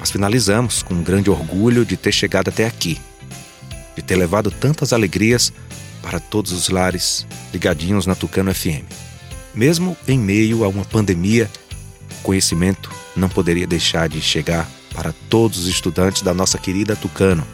Mas 0.00 0.10
finalizamos 0.10 0.82
com 0.82 0.94
um 0.94 1.02
grande 1.04 1.30
orgulho 1.30 1.84
de 1.84 1.96
ter 1.96 2.10
chegado 2.10 2.48
até 2.48 2.66
aqui, 2.66 3.00
de 3.94 4.02
ter 4.02 4.16
levado 4.16 4.50
tantas 4.50 4.92
alegrias 4.92 5.52
para 6.02 6.18
todos 6.20 6.52
os 6.52 6.68
lares 6.68 7.26
ligadinhos 7.52 8.06
na 8.06 8.14
Tucano 8.14 8.54
FM. 8.54 8.84
Mesmo 9.54 9.96
em 10.08 10.18
meio 10.18 10.64
a 10.64 10.68
uma 10.68 10.84
pandemia, 10.84 11.50
o 12.18 12.22
conhecimento 12.22 12.90
não 13.14 13.28
poderia 13.28 13.66
deixar 13.66 14.08
de 14.08 14.20
chegar 14.20 14.68
para 14.94 15.14
todos 15.30 15.60
os 15.60 15.66
estudantes 15.66 16.22
da 16.22 16.34
nossa 16.34 16.58
querida 16.58 16.96
Tucano. 16.96 17.46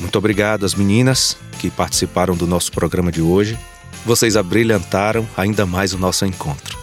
Muito 0.00 0.16
obrigado 0.18 0.64
às 0.64 0.74
meninas 0.74 1.36
que 1.58 1.70
participaram 1.70 2.36
do 2.36 2.46
nosso 2.46 2.72
programa 2.72 3.12
de 3.12 3.20
hoje. 3.20 3.58
Vocês 4.04 4.36
abrilhantaram 4.36 5.26
ainda 5.36 5.64
mais 5.64 5.92
o 5.92 5.98
nosso 5.98 6.26
encontro. 6.26 6.78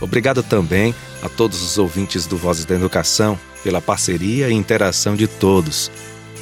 Obrigado 0.00 0.42
também 0.42 0.94
a 1.22 1.28
todos 1.28 1.62
os 1.62 1.78
ouvintes 1.78 2.26
do 2.26 2.36
Vozes 2.36 2.64
da 2.64 2.74
Educação 2.74 3.38
pela 3.64 3.80
parceria 3.80 4.48
e 4.48 4.52
interação 4.52 5.16
de 5.16 5.26
todos. 5.26 5.90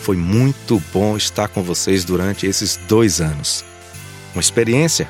Foi 0.05 0.19
muito 0.19 0.83
bom 0.93 1.17
estar 1.17 1.49
com 1.49 1.63
vocês 1.63 2.05
durante 2.05 2.47
esses 2.47 2.79
dois 2.87 3.23
anos. 3.23 3.65
Uma 4.35 4.41
experiência 4.43 5.09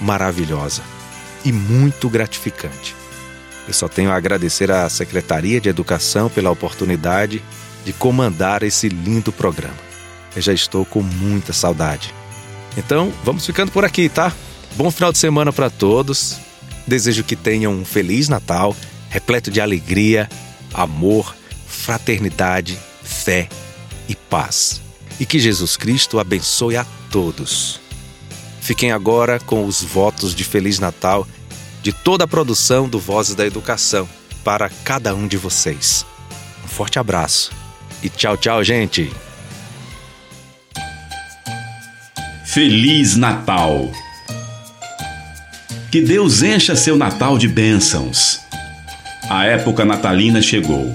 maravilhosa 0.00 0.82
e 1.44 1.52
muito 1.52 2.10
gratificante. 2.10 2.96
Eu 3.68 3.72
só 3.72 3.86
tenho 3.86 4.10
a 4.10 4.16
agradecer 4.16 4.68
à 4.72 4.88
Secretaria 4.88 5.60
de 5.60 5.68
Educação 5.68 6.28
pela 6.28 6.50
oportunidade 6.50 7.40
de 7.84 7.92
comandar 7.92 8.64
esse 8.64 8.88
lindo 8.88 9.30
programa. 9.30 9.78
Eu 10.34 10.42
já 10.42 10.52
estou 10.52 10.84
com 10.84 11.02
muita 11.02 11.52
saudade. 11.52 12.12
Então, 12.76 13.12
vamos 13.22 13.46
ficando 13.46 13.70
por 13.70 13.84
aqui, 13.84 14.08
tá? 14.08 14.32
Bom 14.74 14.90
final 14.90 15.12
de 15.12 15.18
semana 15.18 15.52
para 15.52 15.70
todos. 15.70 16.40
Desejo 16.84 17.22
que 17.22 17.36
tenham 17.36 17.72
um 17.72 17.84
feliz 17.84 18.28
Natal, 18.28 18.76
repleto 19.08 19.52
de 19.52 19.60
alegria, 19.60 20.28
amor, 20.74 21.32
fraternidade, 21.64 22.76
fé 23.04 23.48
e 24.08 24.14
paz. 24.14 24.80
E 25.20 25.26
que 25.26 25.38
Jesus 25.38 25.76
Cristo 25.76 26.18
abençoe 26.18 26.76
a 26.76 26.86
todos. 27.10 27.80
Fiquem 28.60 28.92
agora 28.92 29.38
com 29.40 29.66
os 29.66 29.82
votos 29.82 30.34
de 30.34 30.44
Feliz 30.44 30.78
Natal 30.78 31.26
de 31.82 31.92
toda 31.92 32.24
a 32.24 32.28
produção 32.28 32.88
do 32.88 32.98
Vozes 32.98 33.34
da 33.34 33.44
Educação 33.44 34.08
para 34.44 34.70
cada 34.84 35.14
um 35.14 35.26
de 35.26 35.36
vocês. 35.36 36.06
Um 36.64 36.68
forte 36.68 36.98
abraço 36.98 37.52
e 38.02 38.08
tchau, 38.08 38.36
tchau, 38.36 38.62
gente! 38.62 39.12
Feliz 42.44 43.16
Natal! 43.16 43.90
Que 45.90 46.00
Deus 46.00 46.42
encha 46.42 46.74
seu 46.74 46.96
Natal 46.96 47.36
de 47.36 47.48
bênçãos. 47.48 48.40
A 49.28 49.44
época 49.44 49.84
natalina 49.84 50.40
chegou. 50.40 50.94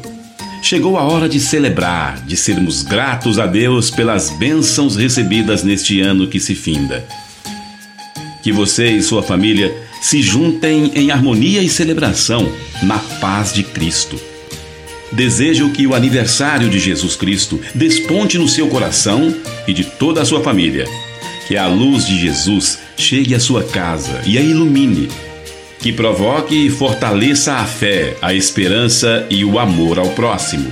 Chegou 0.70 0.98
a 0.98 1.04
hora 1.04 1.30
de 1.30 1.40
celebrar, 1.40 2.20
de 2.26 2.36
sermos 2.36 2.84
gratos 2.84 3.40
a 3.40 3.46
Deus 3.46 3.90
pelas 3.90 4.32
bênçãos 4.32 4.98
recebidas 4.98 5.64
neste 5.64 6.02
ano 6.02 6.28
que 6.28 6.42
se 6.42 6.54
finda. 6.56 7.08
Que 8.44 8.52
você 8.52 8.90
e 8.92 9.02
sua 9.02 9.24
família 9.24 9.74
se 10.02 10.22
juntem 10.22 10.92
em 10.94 11.10
harmonia 11.10 11.64
e 11.64 11.70
celebração 11.70 12.52
na 12.84 13.00
paz 13.00 13.54
de 13.54 13.64
Cristo. 13.64 14.20
Desejo 15.10 15.72
que 15.72 15.88
o 15.88 15.96
aniversário 15.96 16.70
de 16.70 16.80
Jesus 16.80 17.16
Cristo 17.16 17.62
desponte 17.74 18.38
no 18.38 18.50
seu 18.50 18.68
coração 18.68 19.34
e 19.66 19.74
de 19.74 19.86
toda 19.86 20.22
a 20.22 20.26
sua 20.26 20.44
família. 20.44 20.84
Que 21.48 21.56
a 21.56 21.66
luz 21.68 22.06
de 22.06 22.20
Jesus 22.20 22.78
chegue 22.98 23.34
à 23.34 23.40
sua 23.40 23.64
casa 23.64 24.22
e 24.26 24.38
a 24.38 24.42
ilumine. 24.42 25.08
Que 25.80 25.94
provoque 25.94 26.68
e 26.68 26.70
fortaleça 26.70 27.54
a 27.54 27.66
fé, 27.66 28.18
a 28.22 28.34
esperança 28.34 29.26
e 29.30 29.46
o 29.46 29.60
amor 29.60 30.00
ao 30.00 30.10
próximo. 30.10 30.72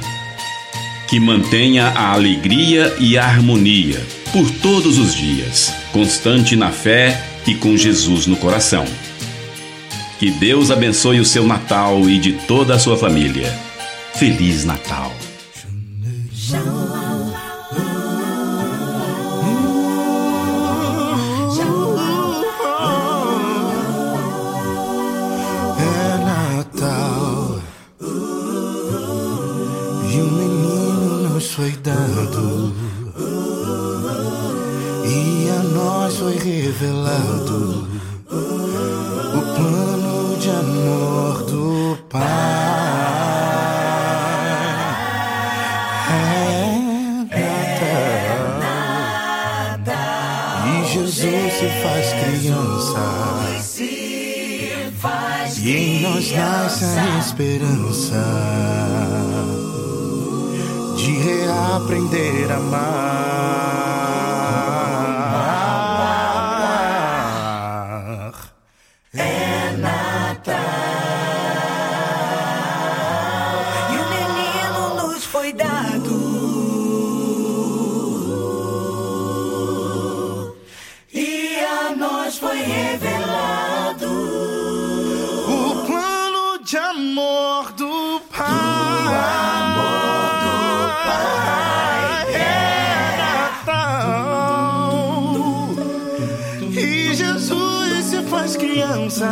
Que 1.07 1.19
mantenha 1.19 1.87
a 1.89 2.13
alegria 2.13 2.95
e 2.99 3.17
a 3.17 3.25
harmonia 3.25 4.01
por 4.35 4.51
todos 4.51 4.97
os 4.97 5.15
dias, 5.15 5.73
constante 5.93 6.57
na 6.57 6.69
fé 6.69 7.23
e 7.47 7.55
com 7.55 7.77
Jesus 7.77 8.27
no 8.27 8.35
coração. 8.35 8.83
Que 10.19 10.29
Deus 10.29 10.71
abençoe 10.71 11.21
o 11.21 11.25
seu 11.25 11.47
Natal 11.47 12.09
e 12.09 12.19
de 12.19 12.33
toda 12.33 12.75
a 12.75 12.79
sua 12.79 12.97
família. 12.97 13.49
Feliz 14.15 14.65
Natal! 14.65 15.24
Revelado 36.79 37.87
o 38.27 39.41
plano 39.55 40.37
de 40.37 40.49
amor 40.49 41.43
do 41.43 41.97
Pai. 42.09 42.21
É 47.31 47.45
Natal 49.79 50.67
e 50.67 50.85
Jesus 50.91 51.53
se 51.53 51.67
faz 51.81 52.05
criança. 52.23 53.05
E 55.61 55.65
em 55.71 56.01
nós 56.01 56.31
nasce 56.31 56.85
a 56.85 57.19
esperança 57.19 58.23
de 60.97 61.11
reaprender 61.11 62.51
a 62.51 62.55
amar. 62.57 63.04
Nós 82.35 82.37
foi 82.37 82.57
revelado. 82.57 84.07
o 85.47 85.85
plano 85.85 86.59
de 86.63 86.77
amor 86.77 87.71
do 87.73 88.21
Pai. 88.35 88.45
É 92.33 93.17
Natal. 93.17 94.33
E 96.71 97.13
Jesus 97.15 98.05
se 98.05 98.23
faz 98.23 98.55
criança. 98.57 99.29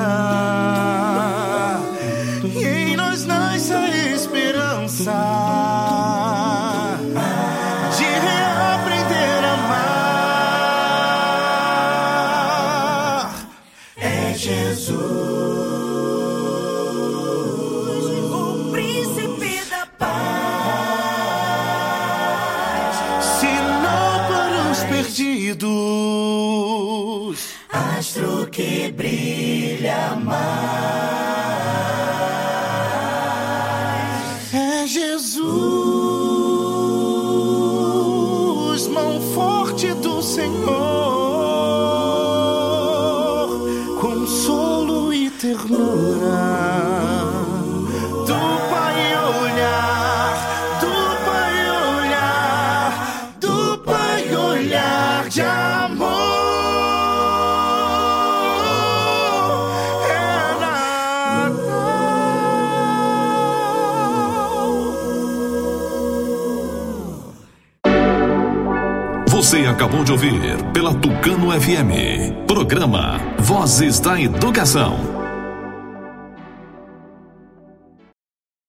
De 70.03 70.11
ouvir 70.11 70.33
pela 70.73 70.93
Tucano 70.93 71.49
FM. 71.51 72.45
Programa 72.45 73.21
Vozes 73.39 73.99
da 73.99 74.19
Educação. 74.19 75.22